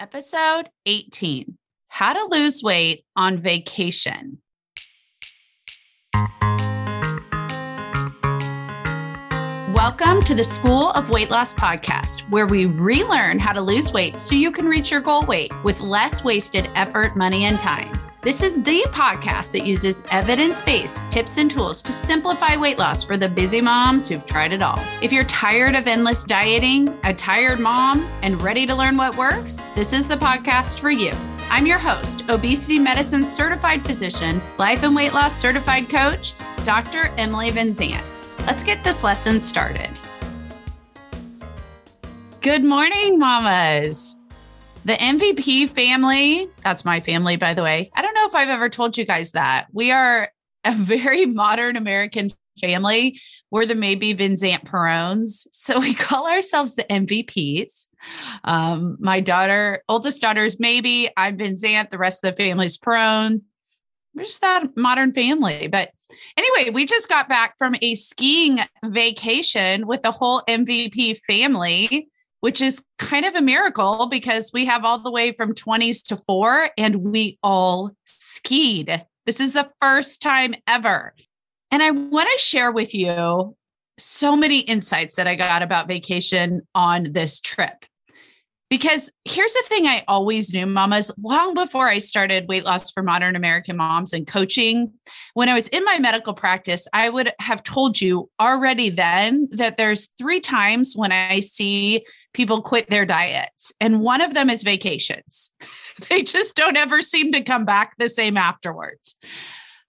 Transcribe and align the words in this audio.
Episode 0.00 0.70
18 0.86 1.58
How 1.88 2.12
to 2.12 2.28
Lose 2.30 2.62
Weight 2.62 3.04
on 3.16 3.38
Vacation. 3.38 4.38
Welcome 9.74 10.22
to 10.22 10.36
the 10.36 10.44
School 10.44 10.90
of 10.90 11.10
Weight 11.10 11.30
Loss 11.30 11.54
podcast, 11.54 12.20
where 12.30 12.46
we 12.46 12.66
relearn 12.66 13.40
how 13.40 13.52
to 13.52 13.60
lose 13.60 13.92
weight 13.92 14.20
so 14.20 14.36
you 14.36 14.52
can 14.52 14.66
reach 14.66 14.92
your 14.92 15.00
goal 15.00 15.22
weight 15.22 15.50
with 15.64 15.80
less 15.80 16.22
wasted 16.22 16.70
effort, 16.76 17.16
money, 17.16 17.46
and 17.46 17.58
time. 17.58 18.07
This 18.20 18.42
is 18.42 18.60
the 18.64 18.84
podcast 18.88 19.52
that 19.52 19.64
uses 19.64 20.02
evidence 20.10 20.60
based 20.60 21.04
tips 21.08 21.38
and 21.38 21.48
tools 21.48 21.82
to 21.82 21.92
simplify 21.92 22.56
weight 22.56 22.76
loss 22.76 23.04
for 23.04 23.16
the 23.16 23.28
busy 23.28 23.60
moms 23.60 24.08
who've 24.08 24.26
tried 24.26 24.52
it 24.52 24.60
all. 24.60 24.82
If 25.00 25.12
you're 25.12 25.22
tired 25.22 25.76
of 25.76 25.86
endless 25.86 26.24
dieting, 26.24 26.98
a 27.04 27.14
tired 27.14 27.60
mom, 27.60 28.10
and 28.22 28.42
ready 28.42 28.66
to 28.66 28.74
learn 28.74 28.96
what 28.96 29.16
works, 29.16 29.62
this 29.76 29.92
is 29.92 30.08
the 30.08 30.16
podcast 30.16 30.80
for 30.80 30.90
you. 30.90 31.12
I'm 31.48 31.64
your 31.64 31.78
host, 31.78 32.24
obesity 32.28 32.80
medicine 32.80 33.24
certified 33.24 33.86
physician, 33.86 34.42
life 34.58 34.82
and 34.82 34.96
weight 34.96 35.14
loss 35.14 35.36
certified 35.38 35.88
coach, 35.88 36.34
Dr. 36.64 37.14
Emily 37.18 37.52
VinZant. 37.52 38.02
Let's 38.40 38.64
get 38.64 38.82
this 38.82 39.04
lesson 39.04 39.40
started. 39.40 39.96
Good 42.40 42.64
morning, 42.64 43.20
mamas. 43.20 44.18
The 44.88 44.94
MVP 44.94 45.68
family, 45.68 46.48
that's 46.62 46.82
my 46.82 47.00
family, 47.00 47.36
by 47.36 47.52
the 47.52 47.62
way. 47.62 47.90
I 47.94 48.00
don't 48.00 48.07
know 48.18 48.26
if 48.26 48.34
I've 48.34 48.48
ever 48.48 48.68
told 48.68 48.96
you 48.96 49.04
guys 49.04 49.32
that. 49.32 49.66
We 49.72 49.90
are 49.90 50.30
a 50.64 50.74
very 50.74 51.26
modern 51.26 51.76
American 51.76 52.32
family. 52.60 53.20
We're 53.50 53.66
the 53.66 53.74
maybe 53.74 54.14
VinZant 54.14 54.64
Perones. 54.64 55.46
So 55.52 55.78
we 55.78 55.94
call 55.94 56.26
ourselves 56.26 56.74
the 56.74 56.84
MVPs. 56.84 57.88
Um, 58.44 58.96
my 59.00 59.20
daughter, 59.20 59.82
oldest 59.88 60.22
daughter 60.22 60.44
is 60.44 60.58
maybe, 60.58 61.10
I'm 61.16 61.36
VinZant, 61.36 61.90
the 61.90 61.98
rest 61.98 62.24
of 62.24 62.34
the 62.34 62.42
family's 62.42 62.78
Perone. 62.78 63.42
We're 64.14 64.24
just 64.24 64.40
that 64.40 64.76
modern 64.76 65.12
family. 65.12 65.68
But 65.68 65.90
anyway, 66.36 66.70
we 66.70 66.86
just 66.86 67.08
got 67.08 67.28
back 67.28 67.56
from 67.58 67.74
a 67.82 67.94
skiing 67.94 68.60
vacation 68.84 69.86
with 69.86 70.02
the 70.02 70.10
whole 70.10 70.42
MVP 70.48 71.18
family 71.18 72.08
which 72.40 72.60
is 72.60 72.82
kind 72.98 73.24
of 73.24 73.34
a 73.34 73.42
miracle 73.42 74.06
because 74.06 74.50
we 74.52 74.64
have 74.64 74.84
all 74.84 74.98
the 74.98 75.10
way 75.10 75.32
from 75.32 75.54
20s 75.54 76.02
to 76.04 76.16
four 76.16 76.70
and 76.76 76.96
we 76.96 77.38
all 77.42 77.90
skied. 78.06 79.04
This 79.26 79.40
is 79.40 79.52
the 79.52 79.70
first 79.80 80.22
time 80.22 80.54
ever. 80.66 81.14
And 81.70 81.82
I 81.82 81.90
want 81.90 82.28
to 82.32 82.38
share 82.38 82.72
with 82.72 82.94
you 82.94 83.56
so 83.98 84.36
many 84.36 84.60
insights 84.60 85.16
that 85.16 85.26
I 85.26 85.34
got 85.34 85.62
about 85.62 85.88
vacation 85.88 86.62
on 86.74 87.12
this 87.12 87.40
trip. 87.40 87.84
Because 88.70 89.10
here's 89.24 89.52
the 89.54 89.64
thing 89.66 89.86
I 89.86 90.04
always 90.08 90.52
knew, 90.52 90.66
mamas, 90.66 91.10
long 91.16 91.54
before 91.54 91.88
I 91.88 91.98
started 91.98 92.48
Weight 92.48 92.66
Loss 92.66 92.90
for 92.90 93.02
Modern 93.02 93.34
American 93.34 93.78
Moms 93.78 94.12
and 94.12 94.26
coaching, 94.26 94.92
when 95.32 95.48
I 95.48 95.54
was 95.54 95.68
in 95.68 95.84
my 95.84 95.98
medical 95.98 96.34
practice, 96.34 96.86
I 96.92 97.08
would 97.08 97.32
have 97.40 97.62
told 97.62 97.98
you 97.98 98.28
already 98.38 98.90
then 98.90 99.48
that 99.52 99.78
there's 99.78 100.10
three 100.18 100.40
times 100.40 100.92
when 100.94 101.12
I 101.12 101.40
see 101.40 102.04
people 102.38 102.62
quit 102.62 102.88
their 102.88 103.04
diets, 103.04 103.72
and 103.80 104.00
one 104.00 104.20
of 104.20 104.32
them 104.32 104.48
is 104.48 104.62
vacations. 104.62 105.50
they 106.08 106.22
just 106.22 106.54
don't 106.54 106.76
ever 106.76 107.02
seem 107.02 107.32
to 107.32 107.42
come 107.42 107.64
back 107.64 107.96
the 107.98 108.08
same 108.08 108.36
afterwards. 108.36 109.16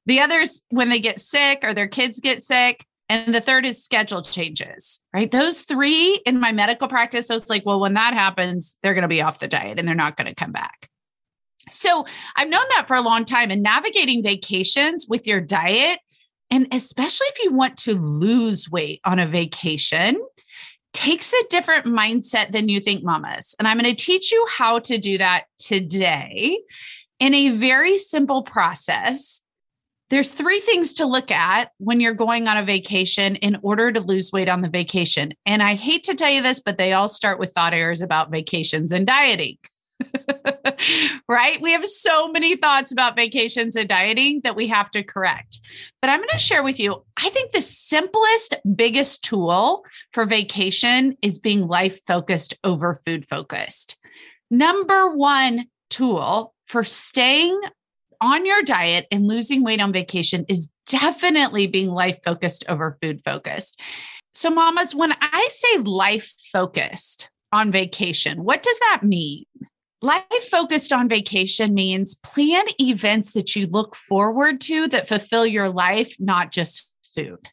The 0.08 0.20
others, 0.20 0.64
when 0.70 0.90
they 0.90 1.00
get 1.00 1.22
sick 1.22 1.60
or 1.62 1.76
their 1.76 1.88
kids 1.88 2.20
get 2.20 2.42
sick, 2.42 2.88
and 3.08 3.36
the 3.36 3.40
third 3.40 3.68
is 3.68 3.84
schedule 3.84 4.24
changes, 4.24 5.00
right? 5.14 5.30
Those 5.30 5.62
three 5.62 6.20
in 6.26 6.40
my 6.40 6.52
medical 6.52 6.88
practice, 6.88 7.30
I 7.30 7.36
was 7.36 7.52
like, 7.52 7.68
well, 7.68 7.80
when 7.80 7.94
that 7.94 8.16
happens, 8.16 8.78
they're 8.82 8.96
going 8.96 9.04
to 9.04 9.08
be 9.08 9.22
off 9.22 9.40
the 9.40 9.48
diet 9.48 9.78
and 9.78 9.88
they're 9.88 9.96
not 9.96 10.18
going 10.18 10.28
to 10.28 10.36
come 10.36 10.52
back. 10.52 10.90
So 11.72 12.08
I've 12.36 12.50
known 12.50 12.66
that 12.76 12.88
for 12.88 12.96
a 12.96 13.02
long 13.02 13.26
time 13.26 13.52
and 13.52 13.62
navigating 13.62 14.24
vacations 14.24 15.06
with 15.08 15.28
your 15.28 15.42
diet, 15.42 16.00
and 16.50 16.68
especially 16.72 17.28
if 17.28 17.44
you 17.44 17.54
want 17.54 17.78
to 17.78 17.94
lose 17.94 18.70
weight 18.70 19.02
on 19.06 19.20
a 19.20 19.28
vacation, 19.28 20.20
takes 20.94 21.34
a 21.34 21.48
different 21.50 21.86
mindset 21.86 22.52
than 22.52 22.70
you 22.70 22.80
think, 22.80 23.04
mamas. 23.04 23.56
And 23.60 23.68
I'm 23.68 23.78
going 23.78 23.96
to 23.96 24.04
teach 24.04 24.32
you 24.32 24.46
how 24.50 24.80
to 24.80 24.98
do 24.98 25.18
that 25.18 25.46
today 25.58 26.60
in 27.20 27.34
a 27.34 27.50
very 27.50 27.98
simple 27.98 28.44
process 28.44 29.42
there's 30.10 30.30
three 30.30 30.60
things 30.60 30.94
to 30.94 31.06
look 31.06 31.30
at 31.30 31.72
when 31.78 32.00
you're 32.00 32.14
going 32.14 32.48
on 32.48 32.58
a 32.58 32.64
vacation 32.64 33.36
in 33.38 33.58
order 33.62 33.92
to 33.92 34.00
lose 34.00 34.32
weight 34.32 34.50
on 34.50 34.62
the 34.62 34.70
vacation. 34.70 35.34
And 35.46 35.62
I 35.62 35.76
hate 35.76 36.04
to 36.06 36.16
tell 36.16 36.32
you 36.32 36.42
this, 36.42 36.60
but 36.60 36.78
they 36.78 36.94
all 36.94 37.08
start 37.08 37.40
with 37.40 37.54
thought 37.54 37.74
errors 37.74 38.02
about 38.02 38.32
vacations 38.32 38.92
and 38.92 39.06
dieting. 39.06 39.58
right? 41.28 41.62
We 41.62 41.72
have 41.72 41.88
so 41.88 42.30
many 42.30 42.56
thoughts 42.56 42.92
about 42.92 43.16
vacations 43.16 43.76
and 43.76 43.90
dieting 43.90 44.42
that 44.44 44.56
we 44.56 44.68
have 44.68 44.90
to 44.92 45.04
correct. 45.04 45.60
But 46.02 46.10
I'm 46.10 46.20
going 46.20 46.30
to 46.30 46.38
share 46.38 46.64
with 46.64 46.80
you, 46.80 47.04
I 47.18 47.30
think 47.30 47.52
the 47.52 47.62
simplest, 47.62 48.56
biggest 48.76 49.24
tool 49.24 49.84
for 50.12 50.26
vacation 50.26 51.18
is 51.22 51.40
being 51.40 51.68
life 51.68 52.00
focused 52.06 52.56
over 52.64 52.94
food 52.94 53.26
focused. 53.26 53.98
Number 54.50 55.16
one 55.16 55.66
tool 55.90 56.54
for 56.66 56.84
staying 56.84 57.60
on 58.22 58.46
your 58.46 58.62
diet 58.64 59.08
and 59.12 59.28
losing 59.28 59.64
weight 59.64 59.82
on 59.82 59.94
vacation 59.94 60.46
is 60.50 60.70
definitely 60.88 61.68
being 61.68 61.90
life 61.90 62.18
focused 62.24 62.66
over 62.68 62.98
food 63.02 63.22
focused. 63.24 63.80
So, 64.34 64.50
mamas, 64.50 64.94
when 64.94 65.14
I 65.22 65.48
say 65.52 65.78
life 65.80 66.34
focused 66.52 67.30
on 67.52 67.72
vacation, 67.72 68.44
what 68.44 68.62
does 68.62 68.78
that 68.80 69.02
mean? 69.04 69.46
Life 70.02 70.24
focused 70.50 70.94
on 70.94 71.10
vacation 71.10 71.74
means 71.74 72.16
plan 72.16 72.66
events 72.80 73.34
that 73.34 73.56
you 73.56 73.68
look 73.68 73.96
forward 73.96 74.62
to 74.62 74.88
that 74.88 75.10
fulfill 75.10 75.46
your 75.46 75.70
life, 75.70 76.16
not 76.20 76.52
just 76.52 76.90
food. 77.04 77.50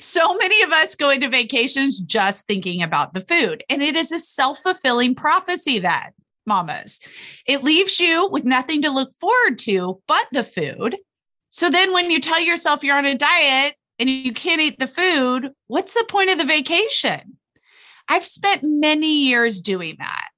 So 0.00 0.34
many 0.34 0.62
of 0.62 0.70
us 0.70 0.94
go 0.94 1.10
into 1.10 1.28
vacations 1.28 1.98
just 1.98 2.46
thinking 2.46 2.82
about 2.82 3.14
the 3.14 3.20
food, 3.20 3.64
and 3.70 3.82
it 3.82 3.96
is 3.96 4.12
a 4.12 4.18
self 4.18 4.60
fulfilling 4.60 5.14
prophecy 5.14 5.78
that 5.78 6.12
mamas. 6.46 6.98
It 7.46 7.64
leaves 7.64 8.00
you 8.00 8.28
with 8.30 8.44
nothing 8.44 8.82
to 8.82 8.90
look 8.90 9.14
forward 9.16 9.58
to 9.60 10.00
but 10.06 10.26
the 10.32 10.44
food. 10.44 10.96
So 11.50 11.70
then 11.70 11.92
when 11.92 12.10
you 12.10 12.20
tell 12.20 12.40
yourself 12.40 12.82
you're 12.82 12.96
on 12.96 13.06
a 13.06 13.16
diet 13.16 13.74
and 13.98 14.08
you 14.08 14.32
can't 14.32 14.60
eat 14.60 14.78
the 14.78 14.86
food, 14.86 15.50
what's 15.66 15.94
the 15.94 16.04
point 16.08 16.30
of 16.30 16.38
the 16.38 16.44
vacation? 16.44 17.38
I've 18.08 18.26
spent 18.26 18.62
many 18.64 19.26
years 19.26 19.60
doing 19.60 19.96
that. 19.98 20.31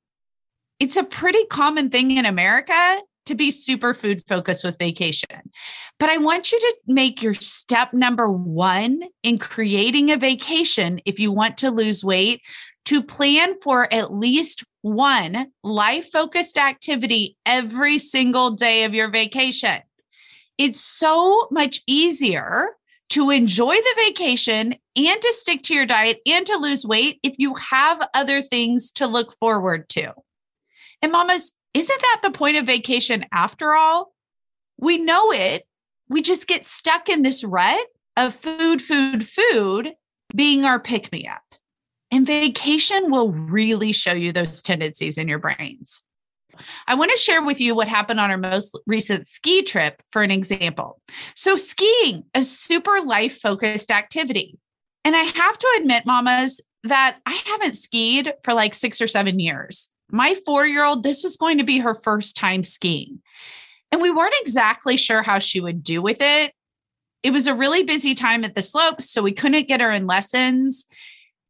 It's 0.85 0.99
a 0.99 1.03
pretty 1.03 1.43
common 1.47 1.89
thing 1.89 2.11
in 2.11 2.27
America 2.27 3.01
to 3.25 3.35
be 3.35 3.51
super 3.51 3.95
food 3.95 4.23
focused 4.29 4.63
with 4.63 4.79
vacation. 4.79 5.51
But 5.99 6.11
I 6.11 6.19
want 6.19 6.53
you 6.53 6.61
to 6.61 6.77
make 6.87 7.23
your 7.23 7.33
step 7.33 7.95
number 7.95 8.31
one 8.31 9.01
in 9.23 9.39
creating 9.39 10.11
a 10.11 10.19
vacation 10.19 11.01
if 11.07 11.19
you 11.19 11.33
want 11.33 11.57
to 11.57 11.71
lose 11.71 12.05
weight 12.05 12.43
to 12.85 13.03
plan 13.03 13.59
for 13.61 13.91
at 13.95 14.13
least 14.13 14.63
one 14.83 15.47
life 15.63 16.11
focused 16.13 16.59
activity 16.59 17.39
every 17.47 17.99
single 17.99 18.51
day 18.51 18.85
of 18.85 18.93
your 18.93 19.09
vacation. 19.09 19.81
It's 20.59 20.83
so 20.83 21.49
much 21.51 21.81
easier 21.87 22.73
to 23.09 23.31
enjoy 23.31 23.75
the 23.75 23.95
vacation 24.05 24.75
and 24.97 25.23
to 25.23 25.33
stick 25.33 25.63
to 25.63 25.75
your 25.75 25.87
diet 25.87 26.19
and 26.27 26.45
to 26.45 26.59
lose 26.59 26.85
weight 26.85 27.21
if 27.23 27.37
you 27.39 27.55
have 27.55 28.07
other 28.13 28.43
things 28.43 28.93
to 28.93 29.07
look 29.07 29.33
forward 29.33 29.89
to. 29.89 30.13
And 31.05 31.13
mamas, 31.13 31.53
isn't 31.75 32.01
that 32.01 32.21
the 32.23 32.31
point 32.31 32.57
of 32.57 32.65
vacation 32.65 33.27
after 33.31 33.75
all? 33.75 34.15
We 34.79 34.97
know 34.97 35.33
it. 35.33 35.67
We 36.09 36.23
just 36.23 36.47
get 36.47 36.65
stuck 36.65 37.11
in 37.11 37.21
this 37.21 37.45
rut 37.45 37.87
of 38.17 38.35
food, 38.35 38.81
food, 38.81 39.23
food 39.29 39.93
being 40.35 40.65
our 40.65 40.81
pick 40.81 41.13
me 41.13 41.29
up. 41.29 41.43
And 42.11 42.27
vacation 42.27 43.11
will 43.11 43.33
really 43.33 43.93
show 43.93 44.15
you 44.15 44.33
those 44.33 44.63
tendencies 44.63 45.19
in 45.19 45.29
your 45.29 45.39
brains. 45.39 46.03
I 46.87 46.95
want 46.95 47.11
to 47.11 47.19
share 47.19 47.43
with 47.43 47.61
you 47.61 47.75
what 47.75 47.87
happened 47.87 48.19
on 48.19 48.31
our 48.31 48.39
most 48.39 48.79
recent 48.87 49.27
ski 49.27 49.61
trip 49.61 50.01
for 50.09 50.23
an 50.23 50.31
example. 50.31 51.03
So, 51.37 51.55
skiing, 51.55 52.25
a 52.33 52.41
super 52.41 53.03
life 53.05 53.41
focused 53.43 53.91
activity. 53.91 54.59
And 55.05 55.15
I 55.15 55.25
have 55.25 55.59
to 55.59 55.79
admit, 55.81 56.07
mamas, 56.07 56.63
that 56.83 57.19
I 57.27 57.43
haven't 57.45 57.77
skied 57.77 58.33
for 58.43 58.55
like 58.55 58.73
six 58.73 59.03
or 59.03 59.07
seven 59.07 59.39
years. 59.39 59.91
My 60.15 60.35
four 60.47 60.67
year 60.67 60.85
old, 60.85 61.03
this 61.03 61.23
was 61.23 61.37
going 61.37 61.59
to 61.59 61.65
be 61.65 61.79
her 61.79 61.95
first 61.95 62.37
time 62.37 62.63
skiing. 62.63 63.21
And 63.93 64.01
we 64.01 64.11
weren't 64.11 64.35
exactly 64.41 64.97
sure 64.97 65.23
how 65.23 65.39
she 65.39 65.61
would 65.61 65.83
do 65.83 66.01
with 66.01 66.19
it. 66.21 66.53
It 67.23 67.33
was 67.33 67.47
a 67.47 67.55
really 67.55 67.83
busy 67.83 68.15
time 68.15 68.45
at 68.45 68.55
the 68.55 68.63
slopes, 68.63 69.11
so 69.11 69.23
we 69.23 69.33
couldn't 69.33 69.69
get 69.69 69.81
her 69.81 69.91
in 69.91 70.07
lessons 70.07 70.87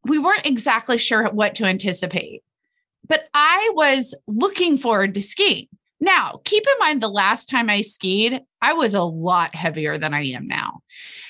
we 0.05 0.19
weren't 0.19 0.47
exactly 0.47 0.99
sure 0.99 1.29
what 1.31 1.55
to 1.57 1.65
anticipate. 1.65 2.43
But 3.07 3.29
I 3.35 3.71
was 3.75 4.15
looking 4.27 4.79
forward 4.79 5.15
to 5.15 5.23
skiing. 5.23 5.69
Now, 6.05 6.43
keep 6.45 6.65
in 6.67 6.75
mind 6.81 7.03
the 7.03 7.09
last 7.09 7.49
time 7.49 7.71
I 7.71 7.81
skied, 7.81 8.43
I 8.61 8.75
was 8.75 8.95
a 8.95 9.03
lot 9.03 9.55
heavier 9.55 9.97
than 9.97 10.13
I 10.13 10.27
am 10.27 10.47
now. 10.47 10.81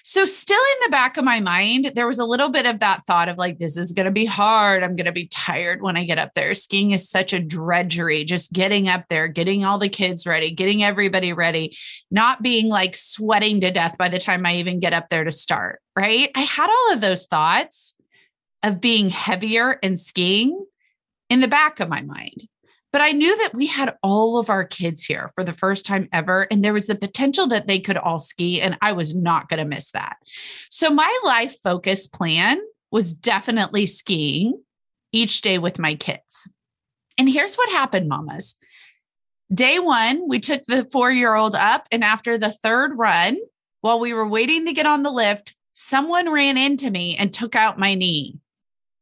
So, 0.03 0.27
still 0.27 0.59
in 0.59 0.79
the 0.83 0.91
back 0.91 1.17
of 1.17 1.25
my 1.25 1.39
mind, 1.39 1.93
there 1.95 2.09
was 2.09 2.19
a 2.19 2.25
little 2.25 2.49
bit 2.49 2.67
of 2.67 2.81
that 2.81 3.07
thought 3.07 3.29
of 3.29 3.39
like, 3.39 3.59
this 3.59 3.77
is 3.77 3.93
going 3.93 4.07
to 4.07 4.13
be 4.13 4.25
hard. 4.25 4.83
I'm 4.83 4.97
going 4.97 5.07
to 5.07 5.13
be 5.13 5.29
tired 5.29 5.81
when 5.81 5.97
I 5.97 6.03
get 6.03 6.19
up 6.19 6.35
there. 6.35 6.55
Skiing 6.55 6.91
is 6.91 7.09
such 7.09 7.33
a 7.33 7.39
drudgery, 7.39 8.25
just 8.25 8.53
getting 8.53 8.89
up 8.89 9.05
there, 9.09 9.29
getting 9.29 9.65
all 9.65 9.79
the 9.79 9.89
kids 9.89 10.27
ready, 10.27 10.51
getting 10.51 10.83
everybody 10.83 11.33
ready, 11.33 11.77
not 12.11 12.43
being 12.43 12.69
like 12.69 12.97
sweating 12.97 13.61
to 13.61 13.71
death 13.71 13.97
by 13.97 14.09
the 14.09 14.19
time 14.19 14.45
I 14.45 14.57
even 14.57 14.81
get 14.81 14.93
up 14.93 15.09
there 15.09 15.23
to 15.23 15.31
start. 15.31 15.81
Right. 15.95 16.31
I 16.35 16.41
had 16.41 16.69
all 16.69 16.95
of 16.95 17.01
those 17.01 17.27
thoughts 17.27 17.95
of 18.65 18.81
being 18.81 19.09
heavier 19.09 19.79
and 19.85 20.01
skiing 20.01 20.67
in 21.31 21.39
the 21.39 21.47
back 21.47 21.79
of 21.79 21.89
my 21.89 22.03
mind. 22.03 22.49
But 22.95 23.03
I 23.03 23.11
knew 23.11 23.37
that 23.39 23.55
we 23.55 23.67
had 23.67 23.97
all 24.05 24.39
of 24.39 24.49
our 24.49 24.65
kids 24.65 25.03
here 25.03 25.33
for 25.35 25.43
the 25.43 25.53
first 25.53 25.85
time 25.85 26.09
ever. 26.13 26.47
And 26.49 26.65
there 26.65 26.73
was 26.73 26.87
the 26.87 26.95
potential 26.95 27.49
that 27.49 27.67
they 27.67 27.81
could 27.81 27.97
all 27.97 28.21
ski, 28.21 28.61
and 28.61 28.79
I 28.83 28.93
was 28.93 29.17
not 29.17 29.49
going 29.49 29.59
to 29.59 29.65
miss 29.65 29.91
that. 29.91 30.19
So 30.71 30.91
my 30.91 31.19
life 31.25 31.57
focus 31.61 32.07
plan 32.07 32.61
was 32.93 33.13
definitely 33.13 33.87
skiing 33.87 34.63
each 35.11 35.41
day 35.41 35.59
with 35.59 35.81
my 35.81 35.97
kids. 35.97 36.47
And 37.19 37.29
here's 37.29 37.57
what 37.57 37.69
happened, 37.69 38.09
mamas. 38.09 38.55
Day 39.53 39.81
one, 39.81 40.29
we 40.29 40.39
took 40.39 40.63
the 40.63 40.85
four 40.93 41.11
year 41.11 41.35
old 41.35 41.57
up. 41.57 41.89
And 41.91 42.05
after 42.05 42.39
the 42.39 42.53
third 42.53 42.93
run, 42.97 43.39
while 43.81 43.99
we 43.99 44.13
were 44.13 44.29
waiting 44.29 44.67
to 44.67 44.73
get 44.73 44.87
on 44.87 45.03
the 45.03 45.11
lift, 45.11 45.57
someone 45.73 46.31
ran 46.31 46.57
into 46.57 46.93
me 46.93 47.17
and 47.17 47.33
took 47.33 47.57
out 47.57 47.77
my 47.77 47.97
knee. 47.97 48.39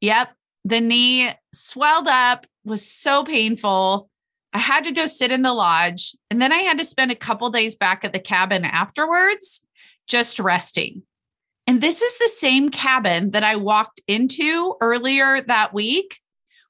Yep, 0.01 0.31
the 0.65 0.81
knee 0.81 1.29
swelled 1.53 2.09
up 2.09 2.47
was 2.65 2.87
so 2.87 3.25
painful. 3.25 4.09
I 4.53 4.59
had 4.59 4.85
to 4.85 4.93
go 4.93 5.07
sit 5.07 5.33
in 5.33 5.43
the 5.43 5.55
lodge. 5.55 6.15
And 6.31 6.41
then 6.41 6.53
I 6.53 6.59
had 6.59 6.79
to 6.79 6.85
spend 6.85 7.11
a 7.11 7.17
couple 7.17 7.51
days 7.51 7.75
back 7.75 8.05
at 8.05 8.13
the 8.13 8.19
cabin 8.19 8.65
afterwards, 8.65 9.65
just 10.07 10.39
resting. 10.39 11.03
And 11.67 11.81
this 11.81 12.03
is 12.03 12.19
the 12.19 12.29
same 12.29 12.71
cabin 12.71 13.31
that 13.31 13.45
I 13.45 13.57
walked 13.57 14.01
into 14.07 14.75
earlier 14.81 15.41
that 15.43 15.73
week 15.73 16.19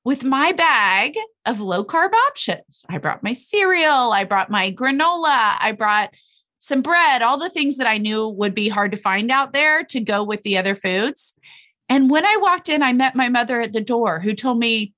with 0.04 0.24
my 0.24 0.52
bag 0.52 1.16
of 1.46 1.60
low 1.60 1.84
carb 1.84 2.12
options. 2.12 2.84
I 2.88 2.98
brought 2.98 3.22
my 3.22 3.32
cereal, 3.32 4.12
I 4.12 4.24
brought 4.24 4.50
my 4.50 4.70
granola, 4.72 5.56
I 5.60 5.74
brought 5.76 6.12
some 6.58 6.82
bread, 6.82 7.22
all 7.22 7.38
the 7.38 7.50
things 7.50 7.76
that 7.78 7.86
I 7.86 7.98
knew 7.98 8.28
would 8.28 8.54
be 8.54 8.68
hard 8.68 8.92
to 8.92 8.96
find 8.96 9.30
out 9.30 9.52
there 9.52 9.82
to 9.84 10.00
go 10.00 10.22
with 10.22 10.42
the 10.42 10.58
other 10.58 10.76
foods. 10.76 11.34
And 11.88 12.10
when 12.10 12.24
I 12.24 12.36
walked 12.36 12.68
in, 12.68 12.82
I 12.82 12.92
met 12.92 13.16
my 13.16 13.28
mother 13.28 13.60
at 13.60 13.72
the 13.72 13.80
door 13.80 14.20
who 14.20 14.34
told 14.34 14.58
me, 14.58 14.92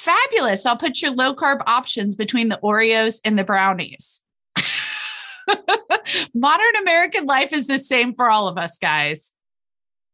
Fabulous. 0.00 0.64
I'll 0.64 0.78
put 0.78 1.02
your 1.02 1.10
low 1.10 1.34
carb 1.34 1.60
options 1.66 2.14
between 2.14 2.48
the 2.48 2.58
Oreos 2.64 3.20
and 3.22 3.38
the 3.38 3.44
brownies. 3.44 4.22
Modern 6.34 6.76
American 6.80 7.26
life 7.26 7.52
is 7.52 7.66
the 7.66 7.78
same 7.78 8.14
for 8.14 8.30
all 8.30 8.48
of 8.48 8.56
us, 8.56 8.78
guys. 8.78 9.34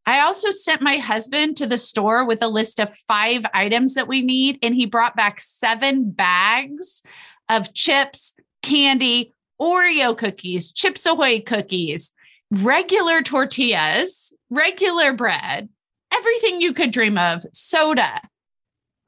I 0.04 0.22
also 0.22 0.50
sent 0.50 0.82
my 0.82 0.96
husband 0.96 1.56
to 1.58 1.68
the 1.68 1.78
store 1.78 2.26
with 2.26 2.42
a 2.42 2.48
list 2.48 2.80
of 2.80 2.96
five 3.06 3.46
items 3.54 3.94
that 3.94 4.08
we 4.08 4.22
need, 4.22 4.58
and 4.60 4.74
he 4.74 4.86
brought 4.86 5.14
back 5.14 5.40
seven 5.40 6.10
bags 6.10 7.04
of 7.48 7.72
chips, 7.72 8.34
candy, 8.64 9.34
Oreo 9.62 10.18
cookies, 10.18 10.72
Chips 10.72 11.06
Ahoy 11.06 11.42
cookies, 11.46 12.10
regular 12.50 13.22
tortillas, 13.22 14.32
regular 14.50 15.12
bread, 15.12 15.68
everything 16.12 16.60
you 16.60 16.72
could 16.72 16.90
dream 16.90 17.16
of, 17.16 17.46
soda, 17.52 18.20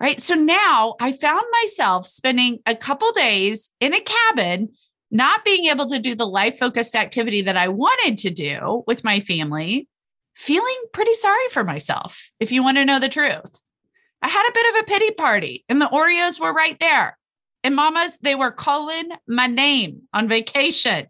right? 0.00 0.20
So 0.20 0.34
now 0.34 0.94
I 1.00 1.12
found 1.12 1.44
myself 1.62 2.06
spending 2.06 2.60
a 2.66 2.74
couple 2.74 3.10
days 3.12 3.70
in 3.80 3.94
a 3.94 4.00
cabin, 4.00 4.70
not 5.10 5.44
being 5.44 5.66
able 5.66 5.86
to 5.86 5.98
do 5.98 6.14
the 6.14 6.26
life 6.26 6.58
focused 6.58 6.94
activity 6.94 7.42
that 7.42 7.56
I 7.56 7.68
wanted 7.68 8.18
to 8.18 8.30
do 8.30 8.84
with 8.86 9.04
my 9.04 9.20
family, 9.20 9.88
feeling 10.36 10.76
pretty 10.92 11.14
sorry 11.14 11.48
for 11.50 11.64
myself, 11.64 12.30
if 12.38 12.52
you 12.52 12.62
want 12.62 12.76
to 12.76 12.84
know 12.84 13.00
the 13.00 13.08
truth. 13.08 13.60
I 14.22 14.28
had 14.28 14.48
a 14.48 14.52
bit 14.52 14.74
of 14.74 14.80
a 14.80 14.86
pity 14.86 15.10
party, 15.12 15.64
and 15.68 15.80
the 15.80 15.86
Oreos 15.86 16.40
were 16.40 16.52
right 16.52 16.78
there. 16.80 17.16
And 17.64 17.74
mamas, 17.74 18.18
they 18.22 18.34
were 18.34 18.50
calling 18.50 19.10
my 19.26 19.46
name 19.46 20.02
on 20.12 20.28
vacation. 20.28 21.06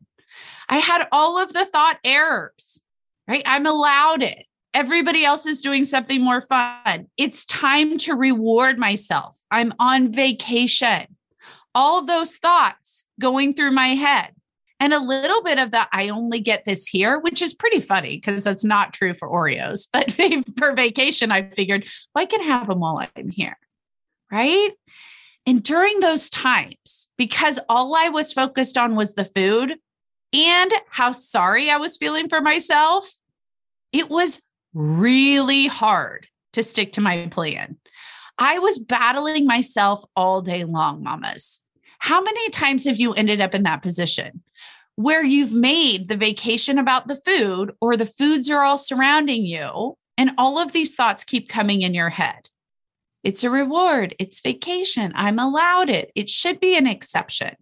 I 0.68 0.78
had 0.78 1.06
all 1.12 1.38
of 1.38 1.52
the 1.52 1.64
thought 1.64 1.98
errors, 2.04 2.80
right? 3.26 3.42
I'm 3.46 3.66
allowed 3.66 4.22
it. 4.22 4.46
Everybody 4.74 5.24
else 5.24 5.46
is 5.46 5.60
doing 5.60 5.84
something 5.84 6.22
more 6.22 6.40
fun. 6.40 7.06
It's 7.16 7.44
time 7.46 7.98
to 7.98 8.14
reward 8.14 8.78
myself. 8.78 9.36
I'm 9.50 9.72
on 9.78 10.12
vacation. 10.12 11.16
All 11.74 12.04
those 12.04 12.36
thoughts 12.36 13.04
going 13.20 13.54
through 13.54 13.72
my 13.72 13.88
head. 13.88 14.32
And 14.80 14.92
a 14.92 15.00
little 15.00 15.42
bit 15.42 15.58
of 15.58 15.72
that, 15.72 15.88
I 15.90 16.08
only 16.08 16.38
get 16.38 16.64
this 16.64 16.86
here, 16.86 17.18
which 17.18 17.42
is 17.42 17.52
pretty 17.52 17.80
funny 17.80 18.16
because 18.16 18.44
that's 18.44 18.64
not 18.64 18.92
true 18.92 19.12
for 19.12 19.28
Oreos. 19.28 19.88
But 19.92 20.12
for 20.58 20.72
vacation, 20.74 21.32
I 21.32 21.50
figured, 21.50 21.84
well, 22.14 22.22
I 22.22 22.26
can 22.26 22.42
have 22.42 22.68
them 22.68 22.80
while 22.80 23.04
I'm 23.16 23.30
here. 23.30 23.56
Right. 24.30 24.70
And 25.46 25.62
during 25.62 26.00
those 26.00 26.28
times, 26.30 27.08
because 27.16 27.58
all 27.68 27.96
I 27.96 28.10
was 28.10 28.32
focused 28.32 28.76
on 28.76 28.94
was 28.94 29.14
the 29.14 29.24
food 29.24 29.76
and 30.32 30.72
how 30.90 31.12
sorry 31.12 31.70
I 31.70 31.78
was 31.78 31.96
feeling 31.96 32.28
for 32.28 32.40
myself, 32.40 33.10
it 33.92 34.10
was 34.10 34.40
really 34.78 35.66
hard 35.66 36.28
to 36.52 36.62
stick 36.62 36.92
to 36.92 37.00
my 37.00 37.26
plan. 37.26 37.76
I 38.38 38.60
was 38.60 38.78
battling 38.78 39.44
myself 39.44 40.04
all 40.14 40.40
day 40.40 40.64
long, 40.64 41.02
mamas. 41.02 41.60
How 41.98 42.22
many 42.22 42.48
times 42.50 42.84
have 42.84 43.00
you 43.00 43.12
ended 43.12 43.40
up 43.40 43.54
in 43.54 43.64
that 43.64 43.82
position 43.82 44.42
where 44.94 45.24
you've 45.24 45.52
made 45.52 46.06
the 46.06 46.16
vacation 46.16 46.78
about 46.78 47.08
the 47.08 47.16
food 47.16 47.72
or 47.80 47.96
the 47.96 48.06
foods 48.06 48.48
are 48.50 48.62
all 48.62 48.78
surrounding 48.78 49.44
you 49.44 49.96
and 50.16 50.30
all 50.38 50.58
of 50.58 50.70
these 50.70 50.94
thoughts 50.94 51.24
keep 51.24 51.48
coming 51.48 51.82
in 51.82 51.92
your 51.92 52.10
head? 52.10 52.48
It's 53.24 53.42
a 53.42 53.50
reward. 53.50 54.14
It's 54.20 54.40
vacation. 54.40 55.12
I'm 55.16 55.40
allowed 55.40 55.90
it. 55.90 56.12
It 56.14 56.30
should 56.30 56.60
be 56.60 56.76
an 56.76 56.86
exception. 56.86 57.56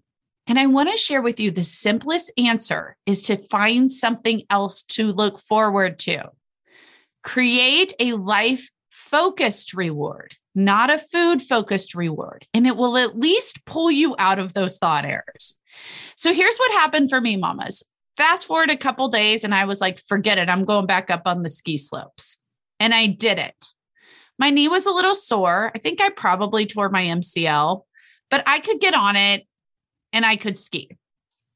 And 0.46 0.58
I 0.58 0.66
want 0.66 0.90
to 0.90 0.98
share 0.98 1.22
with 1.22 1.40
you 1.40 1.50
the 1.50 1.64
simplest 1.64 2.30
answer 2.36 2.94
is 3.06 3.22
to 3.24 3.36
find 3.48 3.90
something 3.90 4.42
else 4.50 4.82
to 4.82 5.12
look 5.12 5.40
forward 5.40 5.98
to. 6.00 6.30
Create 7.26 7.92
a 7.98 8.12
life 8.12 8.70
focused 8.88 9.74
reward, 9.74 10.36
not 10.54 10.90
a 10.90 10.98
food 10.98 11.42
focused 11.42 11.92
reward. 11.92 12.46
And 12.54 12.68
it 12.68 12.76
will 12.76 12.96
at 12.96 13.18
least 13.18 13.66
pull 13.66 13.90
you 13.90 14.14
out 14.16 14.38
of 14.38 14.52
those 14.52 14.78
thought 14.78 15.04
errors. 15.04 15.56
So 16.14 16.32
here's 16.32 16.56
what 16.56 16.72
happened 16.72 17.10
for 17.10 17.20
me, 17.20 17.36
mamas. 17.36 17.82
Fast 18.16 18.46
forward 18.46 18.70
a 18.70 18.76
couple 18.76 19.08
days, 19.08 19.42
and 19.42 19.52
I 19.52 19.64
was 19.64 19.80
like, 19.80 19.98
forget 19.98 20.38
it. 20.38 20.48
I'm 20.48 20.64
going 20.64 20.86
back 20.86 21.10
up 21.10 21.22
on 21.26 21.42
the 21.42 21.48
ski 21.48 21.76
slopes. 21.76 22.38
And 22.78 22.94
I 22.94 23.06
did 23.08 23.38
it. 23.38 23.66
My 24.38 24.50
knee 24.50 24.68
was 24.68 24.86
a 24.86 24.92
little 24.92 25.16
sore. 25.16 25.72
I 25.74 25.78
think 25.78 26.00
I 26.00 26.10
probably 26.10 26.64
tore 26.64 26.90
my 26.90 27.04
MCL, 27.04 27.82
but 28.30 28.44
I 28.46 28.60
could 28.60 28.80
get 28.80 28.94
on 28.94 29.16
it 29.16 29.46
and 30.12 30.24
I 30.24 30.36
could 30.36 30.58
ski. 30.58 30.96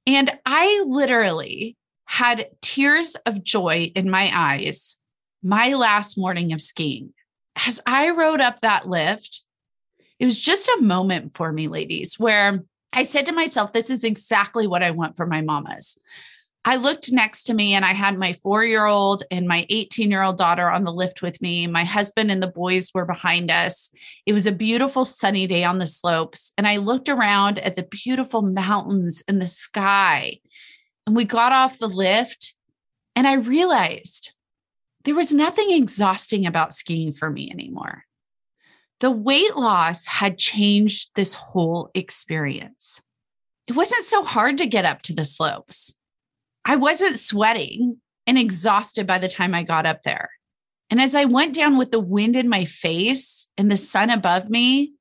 And 0.05 0.37
I 0.45 0.83
literally 0.85 1.77
had 2.07 2.49
tears 2.61 3.15
of 3.25 3.45
joy 3.45 3.93
in 3.95 4.11
my 4.11 4.33
eyes 4.35 4.99
my 5.43 5.75
last 5.75 6.19
morning 6.19 6.53
of 6.53 6.63
skiing. 6.63 7.13
As 7.67 7.81
I 7.87 8.11
rode 8.11 8.41
up 8.41 8.61
that 8.61 8.89
lift, 8.89 9.43
it 10.19 10.25
was 10.25 10.41
just 10.41 10.69
a 10.69 10.83
moment 10.83 11.35
for 11.35 11.53
me, 11.53 11.69
ladies, 11.69 12.19
where 12.19 12.65
I 12.93 13.05
said 13.05 13.27
to 13.27 13.33
myself, 13.33 13.73
this 13.73 13.91
is 13.91 14.05
exactly 14.05 14.67
what 14.67 14.83
I 14.83 14.91
want 14.91 15.17
for 15.17 15.27
my 15.27 15.41
mamas. 15.41 15.99
I 16.65 16.77
looked 16.77 17.11
next 17.11 17.45
to 17.45 17.55
me 17.55 17.73
and 17.73 17.87
I 17.87 17.95
had 17.95 18.19
my 18.19 18.35
four 18.35 18.65
year 18.65 18.85
old 18.85 19.23
and 19.31 19.49
my 19.49 19.65
18 19.71 20.11
year 20.11 20.23
old 20.23 20.37
daughter 20.37 20.69
on 20.69 20.85
the 20.85 20.93
lift 20.93 21.23
with 21.23 21.41
me. 21.41 21.67
My 21.67 21.85
husband 21.85 22.31
and 22.31 22.43
the 22.43 22.49
boys 22.49 22.91
were 22.93 23.07
behind 23.07 23.51
us. 23.51 23.91
It 24.27 24.35
was 24.35 24.47
a 24.47 24.53
beautiful 24.53 25.07
sunny 25.07 25.47
day 25.47 25.65
on 25.65 25.79
the 25.79 25.87
slopes. 25.87 26.53
And 26.59 26.69
I 26.69 26.77
looked 26.77 27.09
around 27.09 27.59
at 27.61 27.77
the 27.77 27.85
beautiful 27.85 28.43
mountains 28.43 29.23
and 29.27 29.41
the 29.41 29.47
sky. 29.47 30.41
And 31.07 31.17
we 31.17 31.25
got 31.25 31.53
off 31.53 31.79
the 31.79 31.89
lift 31.89 32.55
and 33.17 33.27
I 33.27 33.35
realized 33.35 34.35
there 35.05 35.15
was 35.15 35.33
nothing 35.33 35.71
exhausting 35.71 36.47
about 36.47 36.75
skiing 36.75 37.13
for 37.13 37.31
me 37.31 37.51
anymore. 37.51 38.05
The 39.01 39.11
weight 39.11 39.57
loss 39.57 40.05
had 40.05 40.37
changed 40.37 41.11
this 41.15 41.33
whole 41.33 41.91
experience. 41.95 43.01
It 43.67 43.75
wasn't 43.75 44.05
so 44.05 44.23
hard 44.25 44.59
to 44.59 44.67
get 44.67 44.85
up 44.85 45.01
to 45.03 45.15
the 45.15 45.25
slopes. 45.25 45.95
I 46.65 46.77
wasn't 46.77 47.19
sweating 47.19 48.01
and 48.27 48.37
exhausted 48.37 49.07
by 49.07 49.19
the 49.19 49.29
time 49.29 49.55
I 49.55 49.63
got 49.63 49.87
up 49.87 50.03
there. 50.03 50.31
And 50.91 51.01
as 51.01 51.15
I 51.15 51.25
went 51.25 51.55
down 51.55 51.79
with 51.79 51.93
the 51.93 52.01
wind 52.01 52.37
in 52.37 52.49
my 52.49 52.65
face 52.65 53.47
and 53.57 53.71
the 53.71 53.77
sun 53.77 54.11
above 54.11 54.51
me 54.51 54.93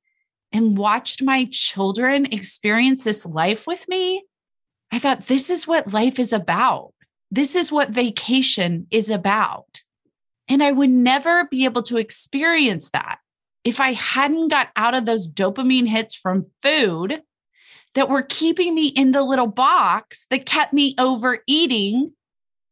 and 0.52 0.78
watched 0.78 1.22
my 1.22 1.48
children 1.52 2.28
experience 2.28 3.04
this 3.04 3.26
life 3.26 3.68
with 3.68 3.88
me, 3.90 4.24
I 4.92 5.00
thought, 5.00 5.28
this 5.28 5.50
is 5.50 5.68
what 5.68 5.92
life 5.94 6.20
is 6.20 6.32
about. 6.32 6.94
This 7.32 7.56
is 7.56 7.72
what 7.72 7.90
vacation 7.90 8.88
is 8.92 9.10
about. 9.10 9.82
And 10.50 10.64
I 10.64 10.72
would 10.72 10.90
never 10.90 11.46
be 11.46 11.66
able 11.66 11.84
to 11.84 11.98
experience 11.98 12.90
that 12.90 13.20
if 13.64 13.80
I 13.80 13.94
hadn't 13.94 14.48
got 14.50 14.70
out 14.76 14.96
of 14.96 15.06
those 15.06 15.30
dopamine 15.30 15.88
hits 15.88 16.16
from 16.16 16.48
food 16.64 17.22
that 17.94 18.10
were 18.10 18.24
keeping 18.24 18.74
me 18.74 18.88
in 18.88 19.12
the 19.12 19.24
little 19.24 19.48
box 19.48 20.26
that 20.30 20.46
kept 20.46 20.74
me 20.74 20.96
overeating, 20.98 22.14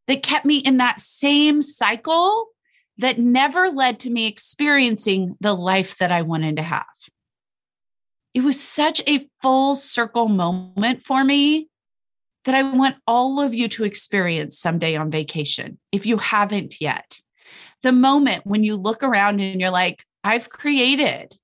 that 0.08 0.22
kept 0.22 0.44
me 0.44 0.56
in 0.56 0.78
that 0.78 1.00
same 1.00 1.62
cycle 1.62 2.48
that 2.98 3.18
never 3.18 3.68
led 3.68 4.00
to 4.00 4.10
me 4.10 4.26
experiencing 4.26 5.36
the 5.40 5.54
life 5.54 5.98
that 5.98 6.10
I 6.10 6.22
wanted 6.22 6.56
to 6.56 6.62
have. 6.62 6.86
It 8.34 8.40
was 8.40 8.60
such 8.60 9.02
a 9.06 9.28
full 9.40 9.74
circle 9.74 10.28
moment 10.28 11.04
for 11.04 11.22
me 11.24 11.68
that 12.44 12.54
I 12.54 12.62
want 12.62 12.96
all 13.06 13.40
of 13.40 13.54
you 13.54 13.68
to 13.68 13.84
experience 13.84 14.58
someday 14.58 14.96
on 14.96 15.10
vacation 15.10 15.78
if 15.92 16.06
you 16.06 16.16
haven't 16.16 16.80
yet. 16.80 17.20
The 17.82 17.92
moment 17.92 18.44
when 18.44 18.64
you 18.64 18.76
look 18.76 19.02
around 19.02 19.40
and 19.40 19.60
you're 19.60 19.70
like, 19.70 20.04
I've 20.24 20.50
created 20.50 21.36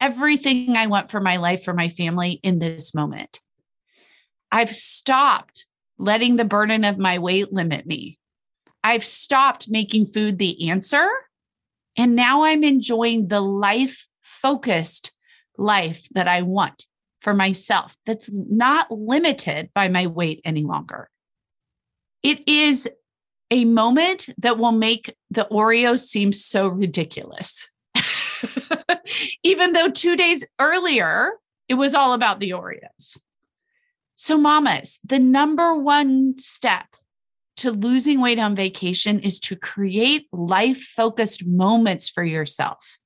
everything 0.00 0.76
I 0.76 0.86
want 0.86 1.10
for 1.10 1.20
my 1.20 1.36
life, 1.36 1.64
for 1.64 1.74
my 1.74 1.88
family 1.88 2.40
in 2.42 2.58
this 2.58 2.94
moment. 2.94 3.40
I've 4.50 4.74
stopped 4.74 5.66
letting 5.98 6.36
the 6.36 6.44
burden 6.44 6.84
of 6.84 6.98
my 6.98 7.18
weight 7.18 7.52
limit 7.52 7.86
me. 7.86 8.18
I've 8.84 9.04
stopped 9.04 9.68
making 9.68 10.06
food 10.06 10.38
the 10.38 10.70
answer. 10.70 11.08
And 11.96 12.14
now 12.14 12.44
I'm 12.44 12.62
enjoying 12.62 13.28
the 13.28 13.40
life 13.40 14.06
focused 14.22 15.12
life 15.56 16.06
that 16.12 16.28
I 16.28 16.42
want 16.42 16.86
for 17.22 17.34
myself 17.34 17.96
that's 18.04 18.30
not 18.32 18.90
limited 18.90 19.70
by 19.74 19.88
my 19.88 20.06
weight 20.06 20.40
any 20.44 20.62
longer. 20.62 21.08
It 22.22 22.46
is 22.46 22.88
a 23.50 23.64
moment 23.64 24.28
that 24.38 24.58
will 24.58 24.72
make 24.72 25.14
the 25.30 25.46
Oreos 25.50 26.00
seem 26.00 26.32
so 26.32 26.68
ridiculous. 26.68 27.70
Even 29.42 29.72
though 29.72 29.88
two 29.88 30.16
days 30.16 30.44
earlier, 30.58 31.32
it 31.68 31.74
was 31.74 31.94
all 31.94 32.12
about 32.12 32.40
the 32.40 32.50
Oreos. 32.50 33.18
So, 34.14 34.38
mamas, 34.38 34.98
the 35.04 35.18
number 35.18 35.76
one 35.76 36.38
step 36.38 36.86
to 37.58 37.70
losing 37.70 38.20
weight 38.20 38.38
on 38.38 38.56
vacation 38.56 39.20
is 39.20 39.40
to 39.40 39.56
create 39.56 40.26
life 40.32 40.80
focused 40.80 41.46
moments 41.46 42.08
for 42.08 42.24
yourself 42.24 42.98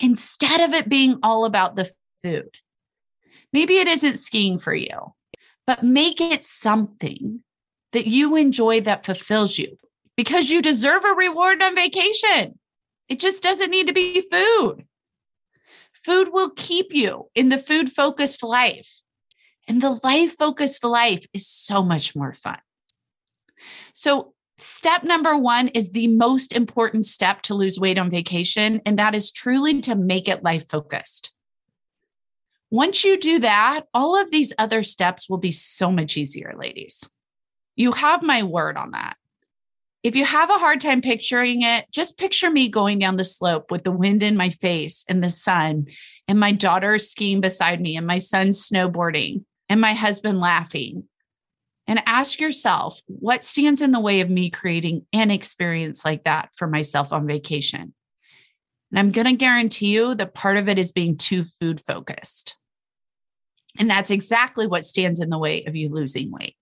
instead 0.00 0.60
of 0.60 0.72
it 0.72 0.88
being 0.88 1.18
all 1.22 1.44
about 1.44 1.76
the 1.76 1.90
food. 2.22 2.56
Maybe 3.52 3.78
it 3.78 3.88
isn't 3.88 4.18
skiing 4.18 4.58
for 4.58 4.74
you, 4.74 5.14
but 5.66 5.82
make 5.82 6.20
it 6.20 6.44
something 6.44 7.42
that 7.92 8.06
you 8.06 8.36
enjoy 8.36 8.80
that 8.82 9.06
fulfills 9.06 9.58
you 9.58 9.78
because 10.16 10.50
you 10.50 10.62
deserve 10.62 11.04
a 11.04 11.12
reward 11.12 11.62
on 11.62 11.76
vacation. 11.76 12.58
It 13.08 13.20
just 13.20 13.42
doesn't 13.42 13.70
need 13.70 13.86
to 13.86 13.92
be 13.92 14.20
food. 14.20 14.86
Food 16.04 16.28
will 16.32 16.50
keep 16.50 16.88
you 16.90 17.30
in 17.34 17.48
the 17.48 17.58
food 17.58 17.90
focused 17.90 18.42
life. 18.42 19.00
And 19.68 19.82
the 19.82 19.98
life 20.04 20.36
focused 20.36 20.84
life 20.84 21.26
is 21.32 21.46
so 21.48 21.82
much 21.82 22.14
more 22.14 22.32
fun. 22.32 22.58
So, 23.94 24.34
step 24.58 25.02
number 25.02 25.36
one 25.36 25.68
is 25.68 25.90
the 25.90 26.06
most 26.06 26.52
important 26.52 27.06
step 27.06 27.42
to 27.42 27.54
lose 27.54 27.80
weight 27.80 27.98
on 27.98 28.10
vacation, 28.10 28.80
and 28.86 28.98
that 28.98 29.14
is 29.14 29.32
truly 29.32 29.80
to 29.82 29.96
make 29.96 30.28
it 30.28 30.44
life 30.44 30.68
focused. 30.68 31.32
Once 32.70 33.04
you 33.04 33.18
do 33.18 33.38
that, 33.40 33.82
all 33.92 34.20
of 34.20 34.30
these 34.30 34.52
other 34.58 34.82
steps 34.82 35.28
will 35.28 35.38
be 35.38 35.52
so 35.52 35.90
much 35.90 36.16
easier, 36.16 36.54
ladies. 36.56 37.08
You 37.76 37.92
have 37.92 38.22
my 38.22 38.42
word 38.42 38.76
on 38.76 38.92
that. 38.92 39.16
If 40.02 40.16
you 40.16 40.24
have 40.24 40.50
a 40.50 40.58
hard 40.58 40.80
time 40.80 41.02
picturing 41.02 41.62
it, 41.62 41.86
just 41.90 42.18
picture 42.18 42.50
me 42.50 42.68
going 42.68 42.98
down 42.98 43.16
the 43.16 43.24
slope 43.24 43.70
with 43.70 43.84
the 43.84 43.92
wind 43.92 44.22
in 44.22 44.36
my 44.36 44.50
face 44.50 45.04
and 45.08 45.22
the 45.22 45.30
sun, 45.30 45.86
and 46.28 46.40
my 46.40 46.52
daughter 46.52 46.98
skiing 46.98 47.40
beside 47.40 47.80
me, 47.80 47.96
and 47.96 48.06
my 48.06 48.18
son 48.18 48.48
snowboarding, 48.48 49.44
and 49.68 49.80
my 49.80 49.94
husband 49.94 50.40
laughing. 50.40 51.04
And 51.88 52.02
ask 52.06 52.40
yourself 52.40 53.00
what 53.06 53.44
stands 53.44 53.82
in 53.82 53.92
the 53.92 54.00
way 54.00 54.20
of 54.20 54.30
me 54.30 54.50
creating 54.50 55.06
an 55.12 55.30
experience 55.30 56.04
like 56.04 56.24
that 56.24 56.50
for 56.56 56.66
myself 56.66 57.12
on 57.12 57.26
vacation? 57.26 57.94
And 58.90 58.98
I'm 58.98 59.10
going 59.10 59.26
to 59.26 59.32
guarantee 59.32 59.88
you 59.88 60.14
that 60.14 60.34
part 60.34 60.56
of 60.56 60.68
it 60.68 60.78
is 60.78 60.92
being 60.92 61.16
too 61.16 61.42
food 61.42 61.80
focused. 61.80 62.56
And 63.78 63.90
that's 63.90 64.10
exactly 64.10 64.66
what 64.66 64.84
stands 64.84 65.20
in 65.20 65.30
the 65.30 65.38
way 65.38 65.64
of 65.64 65.76
you 65.76 65.88
losing 65.88 66.30
weight. 66.30 66.56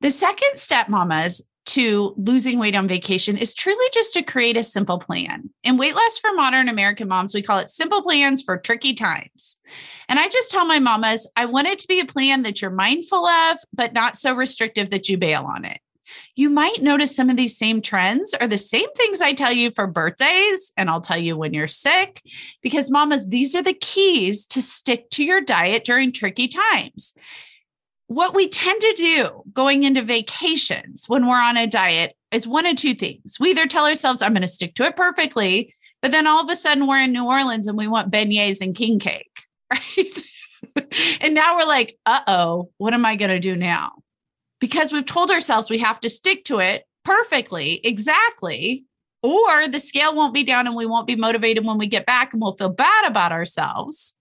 The 0.00 0.10
second 0.12 0.56
step, 0.56 0.88
mamas, 0.88 1.42
to 1.66 2.14
losing 2.16 2.58
weight 2.58 2.76
on 2.76 2.88
vacation 2.88 3.36
is 3.36 3.52
truly 3.52 3.84
just 3.92 4.14
to 4.14 4.22
create 4.22 4.56
a 4.56 4.62
simple 4.62 4.98
plan. 4.98 5.50
In 5.64 5.76
Weight 5.76 5.94
Loss 5.94 6.18
for 6.18 6.32
Modern 6.32 6.68
American 6.68 7.08
Moms, 7.08 7.34
we 7.34 7.42
call 7.42 7.58
it 7.58 7.68
simple 7.68 8.00
plans 8.02 8.40
for 8.40 8.56
tricky 8.56 8.94
times. 8.94 9.58
And 10.08 10.18
I 10.18 10.28
just 10.28 10.50
tell 10.50 10.64
my 10.64 10.78
mamas, 10.78 11.28
I 11.36 11.44
want 11.44 11.66
it 11.66 11.78
to 11.80 11.88
be 11.88 12.00
a 12.00 12.06
plan 12.06 12.42
that 12.44 12.62
you're 12.62 12.70
mindful 12.70 13.26
of, 13.26 13.58
but 13.74 13.92
not 13.92 14.16
so 14.16 14.34
restrictive 14.34 14.90
that 14.90 15.08
you 15.08 15.18
bail 15.18 15.44
on 15.44 15.66
it. 15.66 15.80
You 16.36 16.48
might 16.48 16.82
notice 16.82 17.14
some 17.14 17.28
of 17.28 17.36
these 17.36 17.58
same 17.58 17.82
trends 17.82 18.32
are 18.34 18.46
the 18.46 18.56
same 18.56 18.88
things 18.96 19.20
I 19.20 19.34
tell 19.34 19.52
you 19.52 19.70
for 19.72 19.86
birthdays, 19.86 20.72
and 20.76 20.88
I'll 20.88 21.02
tell 21.02 21.18
you 21.18 21.36
when 21.36 21.52
you're 21.52 21.66
sick, 21.66 22.22
because 22.62 22.90
mamas, 22.90 23.26
these 23.26 23.54
are 23.54 23.62
the 23.62 23.74
keys 23.74 24.46
to 24.46 24.62
stick 24.62 25.10
to 25.10 25.24
your 25.24 25.42
diet 25.42 25.84
during 25.84 26.12
tricky 26.12 26.48
times 26.48 27.14
what 28.08 28.34
we 28.34 28.48
tend 28.48 28.80
to 28.80 28.94
do 28.96 29.42
going 29.52 29.84
into 29.84 30.02
vacations 30.02 31.04
when 31.08 31.28
we're 31.28 31.40
on 31.40 31.56
a 31.56 31.66
diet 31.66 32.16
is 32.32 32.48
one 32.48 32.66
of 32.66 32.76
two 32.76 32.94
things. 32.94 33.36
We 33.38 33.50
either 33.50 33.66
tell 33.66 33.86
ourselves, 33.86 34.22
I'm 34.22 34.32
going 34.32 34.42
to 34.42 34.48
stick 34.48 34.74
to 34.76 34.84
it 34.86 34.96
perfectly, 34.96 35.74
but 36.00 36.10
then 36.10 36.26
all 36.26 36.42
of 36.42 36.50
a 36.50 36.56
sudden 36.56 36.86
we're 36.86 37.00
in 37.00 37.12
New 37.12 37.26
Orleans 37.26 37.66
and 37.66 37.76
we 37.76 37.86
want 37.86 38.10
beignets 38.10 38.62
and 38.62 38.74
king 38.74 38.98
cake, 38.98 39.44
right? 39.72 40.22
and 41.20 41.34
now 41.34 41.56
we're 41.56 41.66
like, 41.66 41.98
uh 42.06 42.20
oh, 42.26 42.70
what 42.78 42.94
am 42.94 43.04
I 43.04 43.14
going 43.14 43.30
to 43.30 43.38
do 43.38 43.54
now? 43.54 43.92
Because 44.58 44.90
we've 44.90 45.06
told 45.06 45.30
ourselves 45.30 45.70
we 45.70 45.78
have 45.78 46.00
to 46.00 46.10
stick 46.10 46.44
to 46.44 46.60
it 46.60 46.84
perfectly, 47.04 47.80
exactly, 47.84 48.84
or 49.22 49.68
the 49.68 49.80
scale 49.80 50.14
won't 50.14 50.34
be 50.34 50.44
down 50.44 50.66
and 50.66 50.74
we 50.74 50.86
won't 50.86 51.06
be 51.06 51.16
motivated 51.16 51.64
when 51.64 51.76
we 51.76 51.86
get 51.86 52.06
back 52.06 52.32
and 52.32 52.40
we'll 52.40 52.56
feel 52.56 52.70
bad 52.70 53.06
about 53.06 53.32
ourselves 53.32 54.14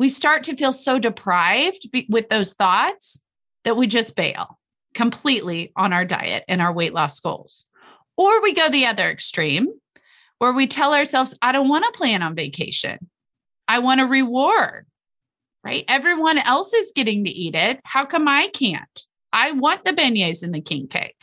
we 0.00 0.08
start 0.08 0.44
to 0.44 0.56
feel 0.56 0.72
so 0.72 0.98
deprived 0.98 1.86
with 2.08 2.30
those 2.30 2.54
thoughts 2.54 3.20
that 3.64 3.76
we 3.76 3.86
just 3.86 4.16
bail 4.16 4.58
completely 4.94 5.72
on 5.76 5.92
our 5.92 6.06
diet 6.06 6.42
and 6.48 6.62
our 6.62 6.72
weight 6.72 6.94
loss 6.94 7.20
goals. 7.20 7.66
Or 8.16 8.42
we 8.42 8.54
go 8.54 8.70
the 8.70 8.86
other 8.86 9.10
extreme 9.10 9.68
where 10.38 10.54
we 10.54 10.66
tell 10.66 10.94
ourselves, 10.94 11.36
I 11.42 11.52
don't 11.52 11.68
want 11.68 11.84
to 11.84 11.98
plan 11.98 12.22
on 12.22 12.34
vacation. 12.34 13.10
I 13.68 13.80
want 13.80 14.00
a 14.00 14.06
reward, 14.06 14.86
right? 15.62 15.84
Everyone 15.86 16.38
else 16.38 16.72
is 16.72 16.92
getting 16.96 17.24
to 17.24 17.30
eat 17.30 17.54
it. 17.54 17.78
How 17.84 18.06
come 18.06 18.26
I 18.26 18.48
can't? 18.48 19.04
I 19.34 19.52
want 19.52 19.84
the 19.84 19.92
beignets 19.92 20.42
and 20.42 20.54
the 20.54 20.62
king 20.62 20.88
cake. 20.88 21.19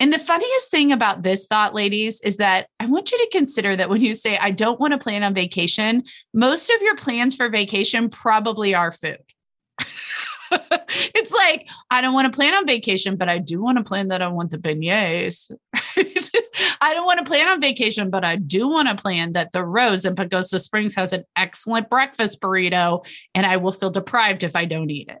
And 0.00 0.12
the 0.12 0.18
funniest 0.18 0.70
thing 0.70 0.92
about 0.92 1.22
this 1.22 1.46
thought, 1.46 1.74
ladies, 1.74 2.20
is 2.22 2.38
that 2.38 2.68
I 2.80 2.86
want 2.86 3.12
you 3.12 3.18
to 3.18 3.28
consider 3.30 3.76
that 3.76 3.88
when 3.88 4.00
you 4.00 4.12
say, 4.12 4.36
I 4.36 4.50
don't 4.50 4.80
want 4.80 4.92
to 4.92 4.98
plan 4.98 5.22
on 5.22 5.34
vacation, 5.34 6.02
most 6.32 6.68
of 6.70 6.82
your 6.82 6.96
plans 6.96 7.34
for 7.34 7.48
vacation 7.48 8.10
probably 8.10 8.74
are 8.74 8.90
food. 8.90 9.18
it's 10.50 11.32
like, 11.32 11.68
I 11.90 12.00
don't 12.00 12.12
want 12.12 12.30
to 12.30 12.36
plan 12.36 12.54
on 12.54 12.66
vacation, 12.66 13.16
but 13.16 13.28
I 13.28 13.38
do 13.38 13.62
want 13.62 13.78
to 13.78 13.84
plan 13.84 14.08
that 14.08 14.20
I 14.20 14.28
want 14.28 14.50
the 14.50 14.58
beignets. 14.58 15.50
I 16.80 16.92
don't 16.92 17.06
want 17.06 17.20
to 17.20 17.24
plan 17.24 17.48
on 17.48 17.60
vacation, 17.60 18.10
but 18.10 18.24
I 18.24 18.36
do 18.36 18.68
want 18.68 18.88
to 18.88 18.96
plan 18.96 19.32
that 19.32 19.52
the 19.52 19.64
Rose 19.64 20.04
in 20.04 20.16
Pagosa 20.16 20.60
Springs 20.60 20.94
has 20.96 21.12
an 21.12 21.24
excellent 21.36 21.88
breakfast 21.88 22.40
burrito 22.40 23.06
and 23.34 23.46
I 23.46 23.58
will 23.58 23.72
feel 23.72 23.90
deprived 23.90 24.42
if 24.42 24.56
I 24.56 24.64
don't 24.64 24.90
eat 24.90 25.08
it. 25.08 25.18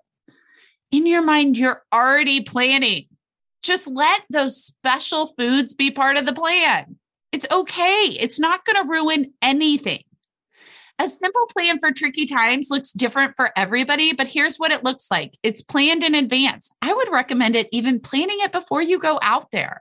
In 0.90 1.06
your 1.06 1.22
mind, 1.22 1.56
you're 1.56 1.82
already 1.92 2.40
planning 2.42 3.06
just 3.64 3.88
let 3.88 4.22
those 4.30 4.62
special 4.62 5.34
foods 5.38 5.74
be 5.74 5.90
part 5.90 6.16
of 6.16 6.26
the 6.26 6.32
plan. 6.32 6.96
It's 7.32 7.46
okay. 7.50 8.16
It's 8.20 8.38
not 8.38 8.64
going 8.64 8.80
to 8.80 8.88
ruin 8.88 9.32
anything. 9.42 10.04
A 11.00 11.08
simple 11.08 11.46
plan 11.48 11.80
for 11.80 11.90
tricky 11.90 12.24
times 12.24 12.70
looks 12.70 12.92
different 12.92 13.34
for 13.34 13.50
everybody, 13.56 14.12
but 14.12 14.28
here's 14.28 14.58
what 14.58 14.70
it 14.70 14.84
looks 14.84 15.08
like 15.10 15.34
it's 15.42 15.60
planned 15.60 16.04
in 16.04 16.14
advance. 16.14 16.70
I 16.80 16.92
would 16.92 17.10
recommend 17.10 17.56
it 17.56 17.68
even 17.72 17.98
planning 17.98 18.38
it 18.38 18.52
before 18.52 18.82
you 18.82 19.00
go 19.00 19.18
out 19.20 19.50
there. 19.50 19.80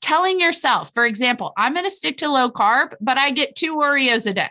Telling 0.00 0.40
yourself, 0.40 0.94
for 0.94 1.04
example, 1.04 1.52
I'm 1.58 1.74
going 1.74 1.84
to 1.84 1.90
stick 1.90 2.16
to 2.18 2.30
low 2.30 2.50
carb, 2.50 2.94
but 3.02 3.18
I 3.18 3.32
get 3.32 3.54
two 3.54 3.76
Oreos 3.76 4.26
a 4.26 4.32
day. 4.32 4.48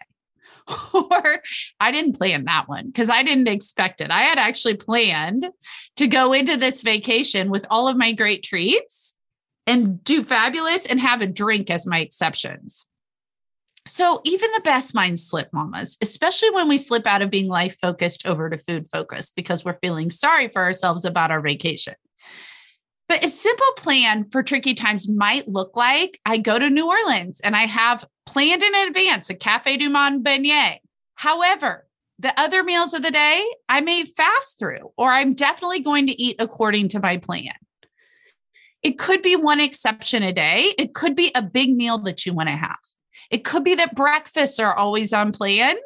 Or 0.94 1.42
I 1.80 1.92
didn't 1.92 2.18
plan 2.18 2.46
that 2.46 2.68
one 2.68 2.88
because 2.88 3.10
I 3.10 3.24
didn't 3.24 3.48
expect 3.48 4.02
it. 4.02 4.12
I 4.12 4.24
had 4.24 4.38
actually 4.38 4.76
planned 4.76 5.48
to 5.98 6.08
go 6.08 6.34
into 6.34 6.58
this 6.58 6.82
vacation 6.82 7.50
with 7.50 7.66
all 7.70 7.88
of 7.88 7.98
my 7.98 8.14
great 8.14 8.44
treats 8.44 9.16
and 9.68 10.04
do 10.04 10.24
fabulous 10.24 10.86
and 10.86 11.00
have 11.00 11.22
a 11.22 11.28
drink 11.28 11.70
as 11.70 11.86
my 11.86 12.00
exceptions. 12.00 12.86
So, 13.88 14.22
even 14.24 14.52
the 14.54 14.62
best 14.62 14.94
minds 14.94 15.26
slip, 15.26 15.50
mamas, 15.52 15.98
especially 16.02 16.52
when 16.52 16.68
we 16.68 16.78
slip 16.78 17.08
out 17.08 17.24
of 17.24 17.32
being 17.32 17.48
life 17.48 17.78
focused 17.82 18.26
over 18.26 18.50
to 18.50 18.58
food 18.58 18.88
focused 18.88 19.36
because 19.36 19.66
we're 19.66 19.80
feeling 19.82 20.12
sorry 20.12 20.48
for 20.50 20.62
ourselves 20.62 21.06
about 21.06 21.32
our 21.32 21.42
vacation. 21.42 21.96
But 23.08 23.26
a 23.26 23.30
simple 23.30 23.72
plan 23.78 24.30
for 24.32 24.44
tricky 24.44 24.76
times 24.76 25.10
might 25.10 25.48
look 25.48 25.76
like 25.76 26.20
I 26.24 26.38
go 26.38 26.60
to 26.60 26.70
New 26.70 26.88
Orleans 26.88 27.40
and 27.40 27.56
I 27.56 27.66
have 27.66 28.06
planned 28.32 28.64
in 28.64 28.76
advance 28.76 29.30
a 29.30 29.34
Cafe 29.34 29.78
du 29.78 29.90
Monde 29.90 30.24
beignet. 30.24 30.80
However, 31.16 31.86
The 32.22 32.38
other 32.38 32.64
meals 32.64 32.94
of 32.94 33.02
the 33.02 33.12
day, 33.12 33.42
I 33.70 33.80
may 33.80 34.04
fast 34.04 34.60
through, 34.60 34.92
or 34.98 35.10
I'm 35.10 35.36
definitely 35.36 35.80
going 35.80 36.08
to 36.08 36.22
eat 36.22 36.36
according 36.38 36.90
to 36.90 37.00
my 37.00 37.16
plan. 37.16 37.54
It 38.84 39.00
could 39.00 39.22
be 39.22 39.38
one 39.38 39.62
exception 39.62 40.22
a 40.22 40.34
day. 40.34 40.74
It 40.78 40.94
could 40.94 41.16
be 41.16 41.32
a 41.34 41.42
big 41.42 41.74
meal 41.74 41.98
that 42.00 42.26
you 42.26 42.34
want 42.34 42.50
to 42.50 42.58
have. 42.58 42.84
It 43.32 43.46
could 43.46 43.64
be 43.64 43.76
that 43.76 43.96
breakfasts 43.96 44.60
are 44.60 44.76
always 44.76 45.14
on 45.14 45.32
plan 45.32 45.78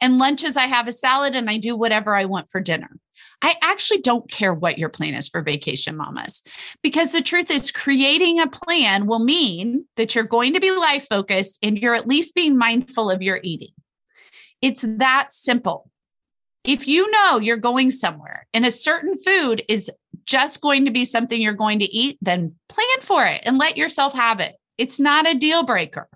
and 0.00 0.18
lunches, 0.18 0.56
I 0.56 0.66
have 0.66 0.88
a 0.88 0.92
salad 0.92 1.34
and 1.34 1.48
I 1.48 1.58
do 1.58 1.76
whatever 1.76 2.14
I 2.14 2.26
want 2.26 2.48
for 2.48 2.60
dinner. 2.60 2.90
I 3.44 3.56
actually 3.60 4.00
don't 4.00 4.30
care 4.30 4.54
what 4.54 4.78
your 4.78 4.88
plan 4.88 5.12
is 5.12 5.28
for 5.28 5.42
vacation 5.42 5.98
mamas 5.98 6.42
because 6.82 7.12
the 7.12 7.20
truth 7.20 7.50
is, 7.50 7.70
creating 7.70 8.40
a 8.40 8.46
plan 8.46 9.06
will 9.06 9.18
mean 9.18 9.84
that 9.96 10.14
you're 10.14 10.24
going 10.24 10.54
to 10.54 10.60
be 10.60 10.70
life 10.70 11.06
focused 11.06 11.58
and 11.62 11.78
you're 11.78 11.94
at 11.94 12.08
least 12.08 12.34
being 12.34 12.56
mindful 12.56 13.10
of 13.10 13.20
your 13.20 13.40
eating. 13.42 13.74
It's 14.62 14.82
that 14.88 15.30
simple. 15.30 15.90
If 16.64 16.88
you 16.88 17.10
know 17.10 17.38
you're 17.38 17.58
going 17.58 17.90
somewhere 17.90 18.46
and 18.54 18.64
a 18.64 18.70
certain 18.70 19.14
food 19.14 19.62
is 19.68 19.90
just 20.24 20.62
going 20.62 20.86
to 20.86 20.90
be 20.90 21.04
something 21.04 21.38
you're 21.38 21.52
going 21.52 21.80
to 21.80 21.94
eat, 21.94 22.16
then 22.22 22.54
plan 22.70 23.00
for 23.02 23.26
it 23.26 23.42
and 23.44 23.58
let 23.58 23.76
yourself 23.76 24.14
have 24.14 24.40
it. 24.40 24.54
It's 24.78 24.98
not 24.98 25.28
a 25.28 25.38
deal 25.38 25.64
breaker. 25.64 26.08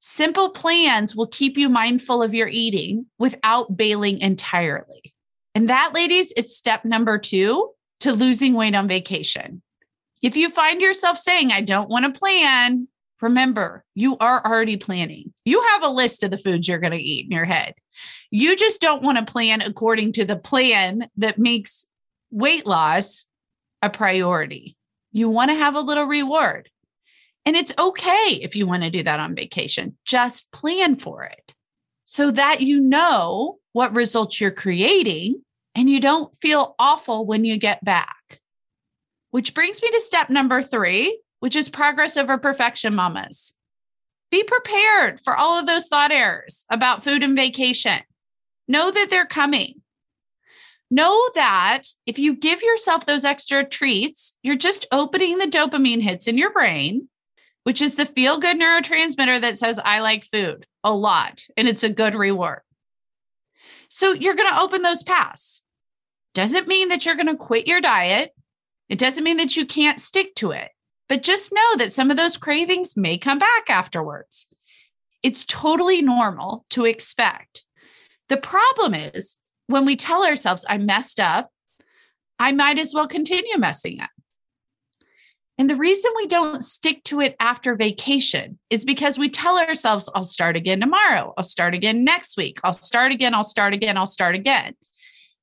Simple 0.00 0.48
plans 0.48 1.14
will 1.14 1.26
keep 1.26 1.58
you 1.58 1.68
mindful 1.68 2.22
of 2.22 2.32
your 2.32 2.48
eating 2.48 3.04
without 3.18 3.76
bailing 3.76 4.20
entirely. 4.20 5.12
And 5.56 5.70
that, 5.70 5.94
ladies, 5.94 6.32
is 6.32 6.54
step 6.54 6.84
number 6.84 7.16
two 7.16 7.70
to 8.00 8.12
losing 8.12 8.52
weight 8.52 8.74
on 8.74 8.88
vacation. 8.88 9.62
If 10.20 10.36
you 10.36 10.50
find 10.50 10.82
yourself 10.82 11.16
saying, 11.16 11.50
I 11.50 11.62
don't 11.62 11.88
want 11.88 12.04
to 12.04 12.18
plan, 12.18 12.88
remember, 13.22 13.82
you 13.94 14.18
are 14.18 14.44
already 14.44 14.76
planning. 14.76 15.32
You 15.46 15.62
have 15.62 15.82
a 15.82 15.88
list 15.88 16.22
of 16.22 16.30
the 16.30 16.36
foods 16.36 16.68
you're 16.68 16.78
going 16.78 16.92
to 16.92 16.98
eat 16.98 17.24
in 17.24 17.30
your 17.30 17.46
head. 17.46 17.72
You 18.30 18.54
just 18.54 18.82
don't 18.82 19.02
want 19.02 19.16
to 19.16 19.32
plan 19.32 19.62
according 19.62 20.12
to 20.12 20.26
the 20.26 20.36
plan 20.36 21.08
that 21.16 21.38
makes 21.38 21.86
weight 22.30 22.66
loss 22.66 23.24
a 23.80 23.88
priority. 23.88 24.76
You 25.10 25.30
want 25.30 25.50
to 25.50 25.56
have 25.56 25.74
a 25.74 25.80
little 25.80 26.04
reward. 26.04 26.68
And 27.46 27.56
it's 27.56 27.72
okay 27.78 28.40
if 28.42 28.56
you 28.56 28.66
want 28.66 28.82
to 28.82 28.90
do 28.90 29.02
that 29.04 29.20
on 29.20 29.34
vacation. 29.34 29.96
Just 30.04 30.52
plan 30.52 30.96
for 30.96 31.24
it 31.24 31.54
so 32.04 32.30
that 32.30 32.60
you 32.60 32.78
know 32.78 33.56
what 33.72 33.94
results 33.94 34.38
you're 34.38 34.50
creating 34.50 35.40
and 35.76 35.88
you 35.88 36.00
don't 36.00 36.34
feel 36.34 36.74
awful 36.78 37.26
when 37.26 37.44
you 37.44 37.56
get 37.56 37.84
back. 37.84 38.40
Which 39.30 39.54
brings 39.54 39.82
me 39.82 39.90
to 39.90 40.00
step 40.00 40.30
number 40.30 40.62
three, 40.62 41.20
which 41.40 41.54
is 41.54 41.68
progress 41.68 42.16
over 42.16 42.38
perfection, 42.38 42.94
mamas. 42.94 43.54
Be 44.30 44.42
prepared 44.42 45.20
for 45.20 45.36
all 45.36 45.58
of 45.58 45.66
those 45.66 45.86
thought 45.86 46.10
errors 46.10 46.64
about 46.70 47.04
food 47.04 47.22
and 47.22 47.36
vacation. 47.36 48.00
Know 48.66 48.90
that 48.90 49.08
they're 49.08 49.26
coming. 49.26 49.82
Know 50.90 51.30
that 51.34 51.82
if 52.06 52.18
you 52.18 52.34
give 52.34 52.62
yourself 52.62 53.06
those 53.06 53.24
extra 53.24 53.64
treats, 53.64 54.34
you're 54.42 54.56
just 54.56 54.86
opening 54.90 55.38
the 55.38 55.46
dopamine 55.46 56.02
hits 56.02 56.26
in 56.26 56.38
your 56.38 56.52
brain 56.52 57.08
which 57.66 57.82
is 57.82 57.96
the 57.96 58.06
feel 58.06 58.38
good 58.38 58.56
neurotransmitter 58.56 59.40
that 59.40 59.58
says, 59.58 59.80
I 59.84 59.98
like 59.98 60.24
food 60.24 60.68
a 60.84 60.94
lot 60.94 61.44
and 61.56 61.66
it's 61.66 61.82
a 61.82 61.90
good 61.90 62.14
reward. 62.14 62.60
So 63.88 64.12
you're 64.12 64.36
going 64.36 64.48
to 64.48 64.60
open 64.60 64.82
those 64.82 65.02
paths. 65.02 65.64
Doesn't 66.36 66.68
mean 66.68 66.90
that 66.90 67.06
you're 67.06 67.14
going 67.14 67.28
to 67.28 67.34
quit 67.34 67.66
your 67.66 67.80
diet. 67.80 68.34
It 68.90 68.98
doesn't 68.98 69.24
mean 69.24 69.38
that 69.38 69.56
you 69.56 69.64
can't 69.64 69.98
stick 69.98 70.34
to 70.34 70.50
it, 70.50 70.68
but 71.08 71.22
just 71.22 71.50
know 71.50 71.76
that 71.78 71.94
some 71.94 72.10
of 72.10 72.18
those 72.18 72.36
cravings 72.36 72.94
may 72.94 73.16
come 73.16 73.38
back 73.38 73.70
afterwards. 73.70 74.46
It's 75.22 75.46
totally 75.46 76.02
normal 76.02 76.66
to 76.70 76.84
expect. 76.84 77.64
The 78.28 78.36
problem 78.36 78.92
is 78.92 79.38
when 79.68 79.86
we 79.86 79.96
tell 79.96 80.26
ourselves, 80.26 80.66
I 80.68 80.76
messed 80.76 81.20
up, 81.20 81.50
I 82.38 82.52
might 82.52 82.78
as 82.78 82.92
well 82.92 83.08
continue 83.08 83.56
messing 83.56 83.98
up. 84.02 84.10
And 85.56 85.70
the 85.70 85.76
reason 85.76 86.12
we 86.14 86.26
don't 86.26 86.62
stick 86.62 87.02
to 87.04 87.22
it 87.22 87.34
after 87.40 87.76
vacation 87.76 88.58
is 88.68 88.84
because 88.84 89.16
we 89.16 89.30
tell 89.30 89.58
ourselves, 89.58 90.10
I'll 90.14 90.22
start 90.22 90.54
again 90.54 90.80
tomorrow. 90.80 91.32
I'll 91.38 91.44
start 91.44 91.72
again 91.72 92.04
next 92.04 92.36
week. 92.36 92.60
I'll 92.62 92.74
start 92.74 93.10
again. 93.10 93.32
I'll 93.32 93.42
start 93.42 93.72
again. 93.72 93.96
I'll 93.96 94.04
start 94.04 94.34
again. 94.34 94.74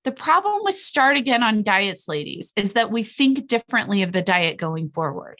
The 0.03 0.11
problem 0.11 0.61
with 0.63 0.75
start 0.75 1.17
again 1.17 1.43
on 1.43 1.63
diets, 1.63 2.07
ladies, 2.07 2.51
is 2.55 2.73
that 2.73 2.91
we 2.91 3.03
think 3.03 3.47
differently 3.47 4.03
of 4.03 4.11
the 4.11 4.21
diet 4.21 4.57
going 4.57 4.89
forward. 4.89 5.39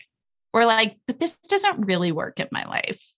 We're 0.53 0.65
like, 0.65 0.97
but 1.07 1.19
this 1.19 1.37
doesn't 1.37 1.85
really 1.85 2.11
work 2.11 2.39
in 2.39 2.47
my 2.51 2.65
life. 2.65 3.15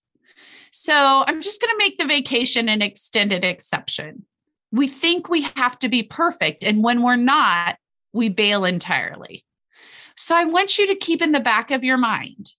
So 0.72 1.24
I'm 1.26 1.42
just 1.42 1.60
going 1.60 1.72
to 1.72 1.84
make 1.84 1.98
the 1.98 2.06
vacation 2.06 2.68
an 2.68 2.82
extended 2.82 3.44
exception. 3.44 4.24
We 4.72 4.88
think 4.88 5.28
we 5.28 5.42
have 5.54 5.78
to 5.80 5.88
be 5.88 6.02
perfect. 6.02 6.64
And 6.64 6.82
when 6.82 7.02
we're 7.02 7.16
not, 7.16 7.76
we 8.12 8.28
bail 8.28 8.64
entirely. 8.64 9.44
So 10.16 10.34
I 10.34 10.44
want 10.44 10.78
you 10.78 10.86
to 10.88 10.94
keep 10.94 11.22
in 11.22 11.32
the 11.32 11.40
back 11.40 11.70
of 11.70 11.84
your 11.84 11.98
mind 11.98 12.52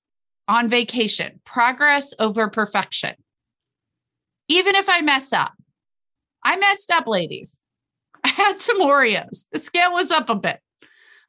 on 0.47 0.69
vacation 0.69 1.41
progress 1.43 2.13
over 2.19 2.47
perfection. 2.49 3.15
Even 4.47 4.75
if 4.75 4.87
I 4.87 5.01
mess 5.01 5.33
up, 5.33 5.53
I 6.43 6.55
messed 6.55 6.91
up, 6.91 7.07
ladies. 7.07 7.61
I 8.27 8.29
had 8.43 8.59
some 8.59 8.81
Oreos. 8.81 9.45
The 9.51 9.59
scale 9.59 9.93
was 9.93 10.11
up 10.11 10.29
a 10.29 10.35
bit. 10.35 10.59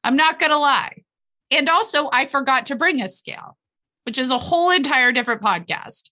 I'm 0.02 0.16
not 0.16 0.40
going 0.40 0.50
to 0.50 0.58
lie. 0.58 1.02
And 1.50 1.68
also, 1.68 2.11
I 2.12 2.26
forgot 2.26 2.66
to 2.66 2.76
bring 2.76 3.00
a 3.00 3.08
scale, 3.08 3.56
which 4.04 4.18
is 4.18 4.30
a 4.30 4.38
whole 4.38 4.70
entire 4.70 5.12
different 5.12 5.40
podcast. 5.40 6.11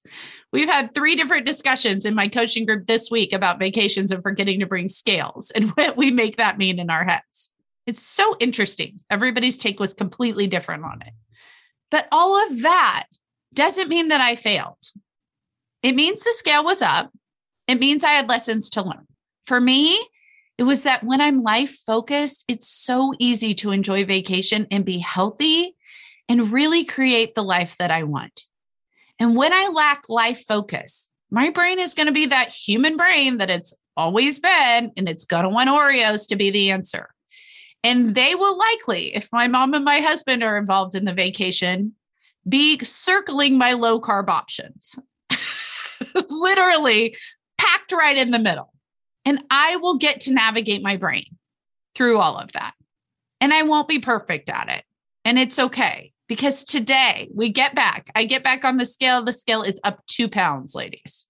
We've 0.53 0.68
had 0.68 0.94
three 0.94 1.14
different 1.16 1.44
discussions 1.44 2.07
in 2.07 2.14
my 2.14 2.29
coaching 2.29 2.64
group 2.64 2.87
this 2.87 3.11
week 3.11 3.33
about 3.33 3.59
vacations 3.59 4.12
and 4.12 4.22
forgetting 4.22 4.61
to 4.61 4.66
bring 4.66 4.88
scales 4.88 5.51
and 5.51 5.70
what 5.75 5.96
we 5.96 6.11
make 6.11 6.37
that 6.37 6.59
mean 6.59 6.79
in 6.79 6.88
our 6.88 7.05
heads. 7.05 7.51
It's 7.87 8.03
so 8.03 8.37
interesting. 8.40 8.99
Everybody's 9.11 9.59
take 9.59 9.79
was 9.79 9.94
completely 9.94 10.46
different 10.46 10.85
on 10.85 11.03
it. 11.03 11.12
But 11.90 12.09
all 12.11 12.44
of 12.46 12.62
that 12.62 13.07
doesn't 13.55 13.88
mean 13.88 14.09
that 14.09 14.20
I 14.20 14.37
failed. 14.37 14.79
It 15.83 15.94
means 15.94 16.22
the 16.22 16.33
scale 16.33 16.64
was 16.64 16.83
up. 16.83 17.12
It 17.68 17.79
means 17.79 18.05
I 18.05 18.11
had 18.11 18.29
lessons 18.29 18.70
to 18.70 18.83
learn. 18.83 19.07
For 19.44 19.61
me, 19.61 20.01
it 20.59 20.62
was 20.62 20.85
that 20.85 21.05
when 21.05 21.21
I'm 21.21 21.42
life 21.42 21.77
focused, 21.87 22.45
it's 22.49 22.69
so 22.69 23.12
easy 23.19 23.55
to 23.55 23.73
enjoy 23.73 24.05
vacation 24.05 24.66
and 24.71 24.85
be 24.85 24.99
healthy 24.99 25.77
and 26.29 26.53
really 26.53 26.85
create 26.85 27.35
the 27.35 27.45
life 27.45 27.77
that 27.79 27.90
I 27.90 28.05
want. 28.05 28.42
And 29.19 29.37
when 29.37 29.53
I 29.53 29.69
lack 29.69 30.09
life 30.09 30.45
focus, 30.47 31.11
my 31.31 31.51
brain 31.51 31.79
is 31.79 31.95
going 31.95 32.07
to 32.07 32.12
be 32.12 32.27
that 32.27 32.51
human 32.51 32.97
brain 32.97 33.38
that 33.38 33.51
it's 33.51 33.75
always 33.97 34.38
been, 34.38 34.92
and 34.97 35.09
it's 35.09 35.25
going 35.25 35.45
to 35.45 35.49
want 35.49 35.71
Oreos 35.71 36.29
to 36.29 36.37
be 36.37 36.51
the 36.51 36.71
answer. 36.71 37.09
And 37.83 38.14
they 38.14 38.35
will 38.35 38.59
likely, 38.59 39.14
if 39.14 39.29
my 39.33 39.49
mom 39.49 39.75
and 39.75 39.85
my 39.85 40.01
husband 40.01 40.42
are 40.42 40.59
involved 40.59 40.95
in 40.95 41.05
the 41.05 41.14
vacation, 41.14 41.95
be 42.49 42.83
circling 42.85 43.59
my 43.59 43.73
low 43.73 44.01
carb 44.01 44.29
options, 44.29 44.97
literally 46.29 47.16
packed 47.59 47.92
right 47.92 48.16
in 48.16 48.31
the 48.31 48.38
middle. 48.38 48.73
And 49.27 49.43
I 49.51 49.77
will 49.77 49.97
get 49.97 50.21
to 50.21 50.33
navigate 50.33 50.83
my 50.83 50.97
brain 50.97 51.37
through 51.95 52.19
all 52.19 52.37
of 52.37 52.53
that. 52.53 52.73
And 53.41 53.53
I 53.53 53.62
won't 53.62 53.89
be 53.89 53.99
perfect 53.99 54.49
at 54.49 54.71
it. 54.71 54.85
And 55.25 55.39
it's 55.39 55.59
okay 55.59 56.12
because 56.29 56.65
today 56.65 57.29
we 57.35 57.51
get 57.51 57.75
back. 57.75 58.11
I 58.15 58.25
get 58.25 58.43
back 58.43 58.65
on 58.65 58.77
the 58.77 58.87
scale. 58.87 59.23
The 59.23 59.33
scale 59.33 59.62
is 59.62 59.81
up 59.85 60.01
two 60.07 60.29
pounds, 60.29 60.75
ladies. 60.75 61.27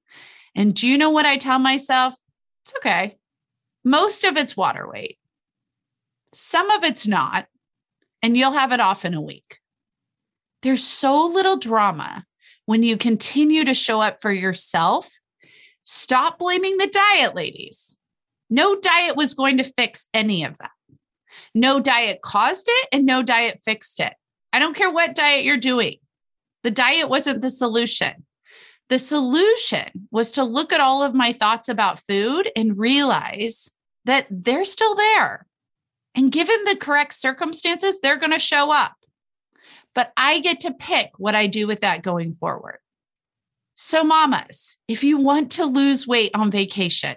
And 0.55 0.75
do 0.75 0.87
you 0.87 0.99
know 0.99 1.11
what 1.11 1.27
I 1.27 1.37
tell 1.37 1.59
myself? 1.59 2.15
It's 2.65 2.75
okay. 2.77 3.17
Most 3.85 4.25
of 4.25 4.37
it's 4.37 4.57
water 4.57 4.89
weight. 4.89 5.19
Some 6.35 6.71
of 6.71 6.85
it's 6.85 7.07
not, 7.07 7.47
and 8.23 8.37
you'll 8.37 8.53
have 8.53 8.73
it 8.73 8.81
off 8.81 9.05
in 9.05 9.15
a 9.15 9.21
week. 9.21 9.59
There's 10.63 10.85
so 10.85 11.27
little 11.29 11.57
drama 11.57 12.25
when 12.67 12.83
you 12.83 12.97
continue 12.97 13.65
to 13.65 13.75
show 13.75 14.01
up 14.01 14.21
for 14.21 14.33
yourself. 14.33 15.09
Stop 15.89 16.41
blaming 16.41 16.79
the 16.79 16.89
diet, 16.89 17.37
ladies. 17.37 17.97
No 18.51 18.75
diet 18.75 19.17
was 19.17 19.35
going 19.35 19.59
to 19.59 19.73
fix 19.79 20.09
any 20.13 20.43
of 20.43 20.59
that. 20.59 20.73
No 21.55 21.79
diet 21.79 22.23
caused 22.23 22.67
it, 22.69 22.89
and 22.93 23.07
no 23.07 23.23
diet 23.23 23.61
fixed 23.61 24.01
it. 24.01 24.13
I 24.53 24.59
don't 24.59 24.77
care 24.77 24.91
what 24.91 25.15
diet 25.15 25.45
you're 25.45 25.57
doing. 25.57 25.99
The 26.65 26.73
diet 26.73 27.09
wasn't 27.09 27.41
the 27.41 27.51
solution. 27.51 28.27
The 28.89 28.99
solution 28.99 30.09
was 30.11 30.33
to 30.33 30.43
look 30.43 30.73
at 30.73 30.81
all 30.81 31.05
of 31.05 31.15
my 31.15 31.33
thoughts 31.33 31.69
about 31.69 32.01
food 32.01 32.51
and 32.57 32.77
realize 32.77 33.71
that 34.07 34.27
they're 34.29 34.65
still 34.65 34.97
there. 34.97 35.47
And 36.17 36.33
given 36.33 36.65
the 36.65 36.77
correct 36.77 37.15
circumstances, 37.15 38.01
they're 38.01 38.17
going 38.17 38.33
to 38.33 38.41
show 38.41 38.73
up. 38.73 38.95
But 39.95 40.13
I 40.17 40.41
get 40.41 40.61
to 40.61 40.73
pick 40.73 41.11
what 41.19 41.37
I 41.37 41.47
do 41.47 41.69
with 41.69 41.81
that 41.81 42.03
going 42.03 42.35
forward. 42.35 42.79
So, 43.79 44.03
mamas, 44.03 44.79
if 44.89 45.05
you 45.05 45.19
want 45.19 45.53
to 45.53 45.67
lose 45.67 46.07
weight 46.07 46.31
on 46.35 46.51
vacation, 46.51 47.15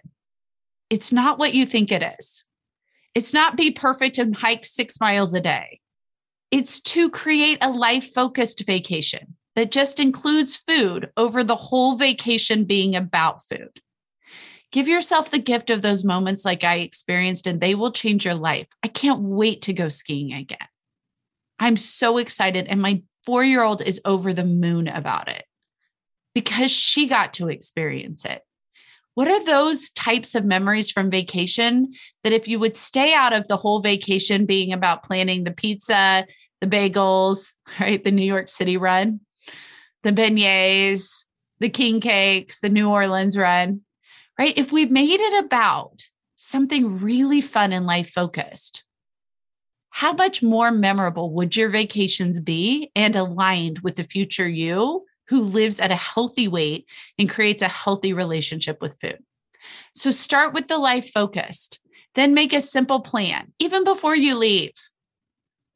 it's 0.90 1.14
not 1.14 1.40
what 1.40 1.54
you 1.54 1.66
think 1.66 1.90
it 1.90 2.04
is. 2.20 2.44
It's 3.16 3.34
not 3.34 3.56
be 3.56 3.72
perfect 3.72 4.18
and 4.18 4.36
hike 4.36 4.66
six 4.66 5.00
miles 5.00 5.34
a 5.34 5.40
day. 5.40 5.80
It's 6.52 6.82
to 6.82 7.10
create 7.10 7.60
a 7.62 7.72
life 7.72 8.12
focused 8.14 8.66
vacation 8.66 9.38
that 9.56 9.72
just 9.72 10.02
includes 10.02 10.58
food 10.58 11.10
over 11.16 11.46
the 11.46 11.56
whole 11.56 11.96
vacation 11.96 12.66
being 12.66 12.94
about 12.94 13.42
food. 13.42 13.80
Give 14.74 14.90
yourself 14.90 15.32
the 15.32 15.40
gift 15.40 15.70
of 15.70 15.82
those 15.82 16.04
moments 16.04 16.44
like 16.44 16.66
I 16.66 16.80
experienced, 16.80 17.48
and 17.48 17.62
they 17.62 17.74
will 17.74 17.94
change 17.94 18.26
your 18.26 18.36
life. 18.36 18.68
I 18.84 18.90
can't 18.90 19.22
wait 19.22 19.62
to 19.64 19.74
go 19.74 19.88
skiing 19.88 20.34
again. 20.34 20.68
I'm 21.58 21.78
so 21.78 22.18
excited. 22.18 22.68
And 22.68 22.82
my 22.82 23.02
four 23.26 23.46
year 23.46 23.64
old 23.64 23.82
is 23.82 24.02
over 24.04 24.34
the 24.34 24.44
moon 24.44 24.90
about 24.90 25.30
it 25.30 25.46
because 26.34 26.72
she 26.72 27.08
got 27.08 27.34
to 27.36 27.50
experience 27.50 28.26
it. 28.26 28.42
What 29.16 29.28
are 29.28 29.44
those 29.44 29.90
types 29.90 30.36
of 30.36 30.46
memories 30.46 30.92
from 30.92 31.12
vacation 31.12 31.94
that 32.24 32.32
if 32.32 32.48
you 32.48 32.60
would 32.60 32.78
stay 32.78 33.14
out 33.14 33.34
of 33.34 33.48
the 33.48 33.58
whole 33.58 33.82
vacation 33.82 34.46
being 34.46 34.72
about 34.72 35.04
planning 35.04 35.44
the 35.44 35.52
pizza, 35.52 36.26
the 36.62 36.68
bagels, 36.68 37.56
right? 37.80 38.04
The 38.04 38.12
New 38.12 38.26
York 38.26 38.48
City 38.48 38.78
run, 38.78 39.20
the 40.04 40.12
beignets, 40.12 41.26
the 41.60 41.70
king 41.70 42.00
cakes, 42.00 42.62
the 42.62 42.70
New 42.70 42.90
Orleans 42.90 43.36
run, 43.36 43.82
right? 44.38 44.58
If 44.58 44.72
we 44.72 44.86
made 44.86 45.20
it 45.20 45.44
about 45.44 46.08
something 46.38 47.00
really 47.02 47.42
fun 47.42 47.74
and 47.74 47.86
life 47.86 48.12
focused, 48.12 48.84
how 49.90 50.14
much 50.14 50.42
more 50.42 50.72
memorable 50.72 51.34
would 51.34 51.58
your 51.58 51.70
vacations 51.70 52.40
be 52.40 52.90
and 52.96 53.16
aligned 53.16 53.80
with 53.80 53.96
the 53.96 54.04
future 54.04 54.48
you 54.48 55.06
who 55.30 55.42
lives 55.42 55.80
at 55.80 55.92
a 55.92 55.96
healthy 55.96 56.48
weight 56.48 56.86
and 57.18 57.30
creates 57.30 57.62
a 57.62 57.68
healthy 57.68 58.14
relationship 58.14 58.82
with 58.82 58.98
food? 59.00 59.20
So 59.94 60.12
start 60.12 60.54
with 60.54 60.68
the 60.68 60.78
life 60.78 61.12
focused, 61.12 61.80
then 62.16 62.34
make 62.34 62.54
a 62.54 62.62
simple 62.62 63.02
plan 63.02 63.54
even 63.60 63.84
before 63.84 64.16
you 64.16 64.36
leave. 64.36 64.72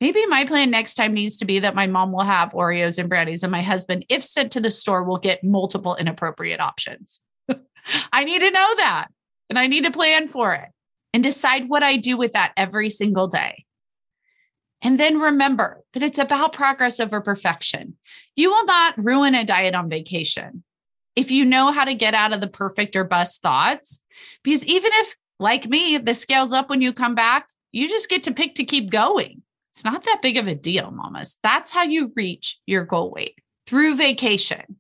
Maybe 0.02 0.26
my 0.26 0.44
plan 0.44 0.70
next 0.70 0.96
time 0.96 1.13
needs 1.13 1.38
to 1.38 1.46
be 1.46 1.60
that 1.60 1.76
my 1.76 1.88
mom 1.88 2.12
will 2.12 2.24
have 2.24 2.52
Oreos 2.52 2.98
and 2.98 3.08
brownies, 3.08 3.44
and 3.44 3.52
my 3.52 3.62
husband, 3.62 4.06
if 4.10 4.24
sent 4.24 4.52
to 4.52 4.60
the 4.60 4.72
store, 4.72 5.04
will 5.04 5.18
get 5.18 5.44
multiple 5.44 5.96
inappropriate 5.96 6.60
options. 6.60 7.22
I 8.12 8.24
need 8.26 8.39
to 8.39 8.52
know 8.52 8.76
that 8.78 9.08
and 9.50 9.60
I 9.60 9.68
need 9.68 9.86
to 9.86 9.92
plan 9.92 10.28
for 10.28 10.54
it 10.54 10.70
and 11.13 11.24
decide 11.24 11.70
what 11.70 11.84
I 11.84 11.98
do 11.98 12.18
with 12.18 12.34
that 12.34 12.54
every 12.58 12.89
single 12.89 13.28
day. 13.28 13.66
And 14.93 14.99
then 14.99 15.19
remember 15.19 15.82
that 15.93 16.03
it's 16.03 16.19
about 16.19 16.53
progress 16.53 16.99
over 16.99 17.19
perfection. 17.19 17.97
You 18.36 18.51
will 18.51 18.65
not 18.65 18.93
ruin 18.95 19.34
a 19.34 19.43
diet 19.43 19.73
on 19.73 19.89
vacation 19.89 20.63
if 21.15 21.32
you 21.32 21.45
know 21.45 21.71
how 21.71 21.84
to 21.84 21.95
get 21.95 22.13
out 22.13 22.32
of 22.32 22.41
the 22.41 22.47
perfect 22.47 22.95
or 22.95 23.03
bust 23.03 23.41
thoughts. 23.41 24.01
Because 24.43 24.63
even 24.67 24.91
if, 24.93 25.15
like 25.39 25.67
me, 25.67 25.97
the 25.97 26.13
scale's 26.13 26.53
up 26.53 26.69
when 26.69 26.84
you 26.84 26.93
come 26.93 27.15
back, 27.15 27.47
you 27.71 27.89
just 27.89 28.08
get 28.08 28.21
to 28.25 28.36
pick 28.36 28.53
to 28.53 28.65
keep 28.65 28.91
going. 28.91 29.41
It's 29.71 29.84
not 29.84 30.03
that 30.03 30.21
big 30.21 30.38
of 30.38 30.45
a 30.45 30.53
deal, 30.53 30.91
mamas. 30.91 31.39
That's 31.41 31.71
how 31.71 31.86
you 31.86 32.13
reach 32.15 32.60
your 32.67 32.86
goal 32.86 33.10
weight 33.10 33.39
through 33.65 33.95
vacation. 33.95 34.77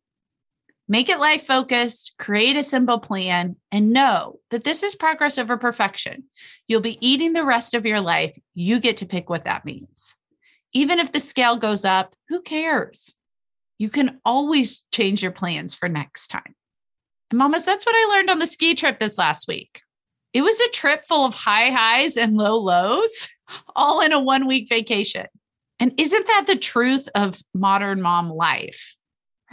Make 0.93 1.09
it 1.09 1.17
life 1.17 1.47
focused, 1.47 2.13
create 2.19 2.55
a 2.55 2.61
simple 2.61 2.99
plan, 2.99 3.55
and 3.71 3.93
know 3.93 4.37
that 4.51 4.63
this 4.63 4.83
is 4.83 4.93
progress 4.93 5.39
over 5.39 5.57
perfection. 5.57 6.25
You'll 6.67 6.81
be 6.81 6.99
eating 7.01 7.33
the 7.33 7.43
rest 7.43 7.73
of 7.73 7.83
your 7.83 7.99
life. 7.99 8.37
You 8.53 8.79
get 8.79 8.97
to 8.97 9.07
pick 9.07 9.27
what 9.27 9.45
that 9.45 9.65
means. 9.65 10.15
Even 10.71 10.99
if 10.99 11.11
the 11.11 11.19
scale 11.19 11.55
goes 11.55 11.83
up, 11.83 12.13
who 12.29 12.43
cares? 12.43 13.15
You 13.79 13.89
can 13.89 14.19
always 14.23 14.83
change 14.91 15.23
your 15.23 15.31
plans 15.31 15.73
for 15.73 15.89
next 15.89 16.27
time. 16.27 16.53
And 17.31 17.39
mamas, 17.39 17.65
that's 17.65 17.87
what 17.87 17.95
I 17.95 18.13
learned 18.15 18.29
on 18.29 18.37
the 18.37 18.45
ski 18.45 18.75
trip 18.75 18.99
this 18.99 19.17
last 19.17 19.47
week. 19.47 19.81
It 20.31 20.43
was 20.43 20.59
a 20.59 20.69
trip 20.69 21.05
full 21.05 21.25
of 21.25 21.33
high 21.33 21.71
highs 21.71 22.17
and 22.17 22.37
low 22.37 22.59
lows, 22.59 23.29
all 23.75 23.99
in 23.99 24.13
a 24.13 24.19
one 24.19 24.45
week 24.45 24.69
vacation. 24.69 25.25
And 25.79 25.91
isn't 25.97 26.27
that 26.27 26.43
the 26.45 26.55
truth 26.55 27.09
of 27.15 27.41
modern 27.51 27.99
mom 27.99 28.29
life? 28.29 28.95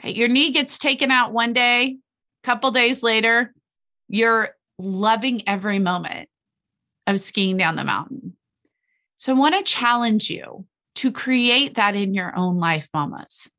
Right? 0.02 0.14
Your 0.14 0.28
knee 0.28 0.50
gets 0.50 0.78
taken 0.78 1.10
out 1.10 1.32
one 1.32 1.52
day, 1.52 1.96
a 2.42 2.46
couple 2.46 2.70
days 2.70 3.02
later, 3.02 3.52
you're 4.08 4.50
loving 4.78 5.42
every 5.46 5.78
moment 5.78 6.28
of 7.06 7.20
skiing 7.20 7.56
down 7.56 7.76
the 7.76 7.84
mountain. 7.84 8.36
So 9.16 9.34
I 9.34 9.38
want 9.38 9.54
to 9.54 9.62
challenge 9.62 10.30
you 10.30 10.64
to 10.96 11.12
create 11.12 11.74
that 11.74 11.94
in 11.94 12.14
your 12.14 12.36
own 12.36 12.58
life, 12.58 12.88
mamas. 12.94 13.50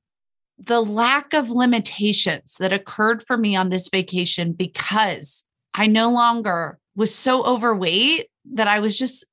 The 0.57 0.81
lack 0.81 1.33
of 1.33 1.49
limitations 1.49 2.57
that 2.59 2.73
occurred 2.73 3.23
for 3.23 3.37
me 3.37 3.55
on 3.55 3.69
this 3.69 3.89
vacation 3.89 4.53
because 4.53 5.45
I 5.73 5.87
no 5.87 6.11
longer 6.11 6.79
was 6.95 7.13
so 7.13 7.43
overweight 7.43 8.27
that 8.53 8.67
I 8.67 8.79
was 8.79 8.97
just 8.97 9.25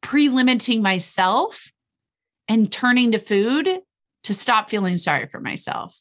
pre 0.00 0.28
limiting 0.28 0.82
myself 0.82 1.70
and 2.48 2.70
turning 2.70 3.12
to 3.12 3.18
food 3.18 3.80
to 4.24 4.34
stop 4.34 4.70
feeling 4.70 4.96
sorry 4.96 5.26
for 5.26 5.40
myself 5.40 5.96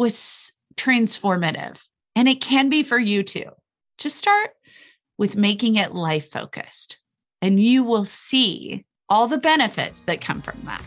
was 0.00 0.52
transformative. 0.76 1.76
And 2.16 2.26
it 2.26 2.40
can 2.40 2.70
be 2.70 2.82
for 2.82 2.98
you 2.98 3.22
too. 3.22 3.50
Just 3.98 4.16
start 4.16 4.52
with 5.18 5.36
making 5.36 5.76
it 5.76 5.94
life 5.94 6.30
focused, 6.30 6.96
and 7.42 7.62
you 7.62 7.84
will 7.84 8.06
see 8.06 8.86
all 9.10 9.28
the 9.28 9.36
benefits 9.36 10.04
that 10.04 10.22
come 10.22 10.40
from 10.40 10.58
that. 10.64 10.82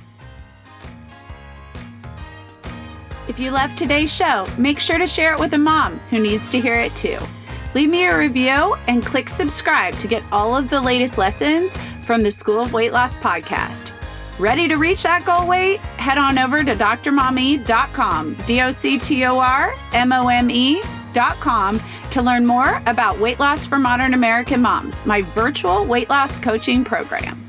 If 3.28 3.38
you 3.38 3.52
love 3.52 3.76
today's 3.76 4.12
show, 4.12 4.47
make 4.58 4.80
sure 4.80 4.97
to 4.97 5.06
share 5.06 5.34
it 5.34 5.39
with 5.39 5.54
a 5.54 5.60
mom 5.60 5.99
who 6.10 6.17
needs 6.17 6.49
to 6.49 6.60
hear 6.60 6.73
it 6.73 6.95
too. 6.95 7.19
Leave 7.76 7.91
me 7.91 8.06
a 8.06 8.17
review 8.17 8.76
and 8.88 9.06
click 9.06 9.30
subscribe 9.30 9.93
to 9.99 10.08
get 10.08 10.23
all 10.32 10.56
of 10.56 10.71
the 10.71 10.82
latest 10.82 11.19
lessons 11.19 11.78
from 12.04 12.21
the 12.21 12.32
School 12.32 12.62
of 12.62 12.73
Weight 12.73 12.93
Loss 12.93 13.17
podcast. 13.17 13.91
Ready 14.39 14.67
to 14.67 14.78
reach 14.78 15.04
that 15.04 15.26
goal 15.26 15.48
weight? 15.48 15.80
Head 15.98 16.17
on 16.17 16.39
over 16.39 16.63
to 16.63 16.74
drmome.com, 16.74 18.34
D 18.48 18.62
O 18.62 18.72
C 18.72 18.98
T 18.98 19.26
O 19.26 19.38
R 19.38 19.76
M 19.93 20.12
O 20.12 20.28
M 20.28 20.50
E.com 20.50 21.80
to 22.10 22.22
learn 22.22 22.46
more 22.46 22.82
about 22.88 23.19
weight 23.19 23.39
loss 23.39 23.65
for 23.65 23.78
modern 23.78 24.13
American 24.13 24.62
moms, 24.62 25.06
my 25.06 25.22
virtual 25.22 25.86
weight 25.86 26.10
loss 26.10 26.39
coaching 26.39 26.84
program. 26.84 27.43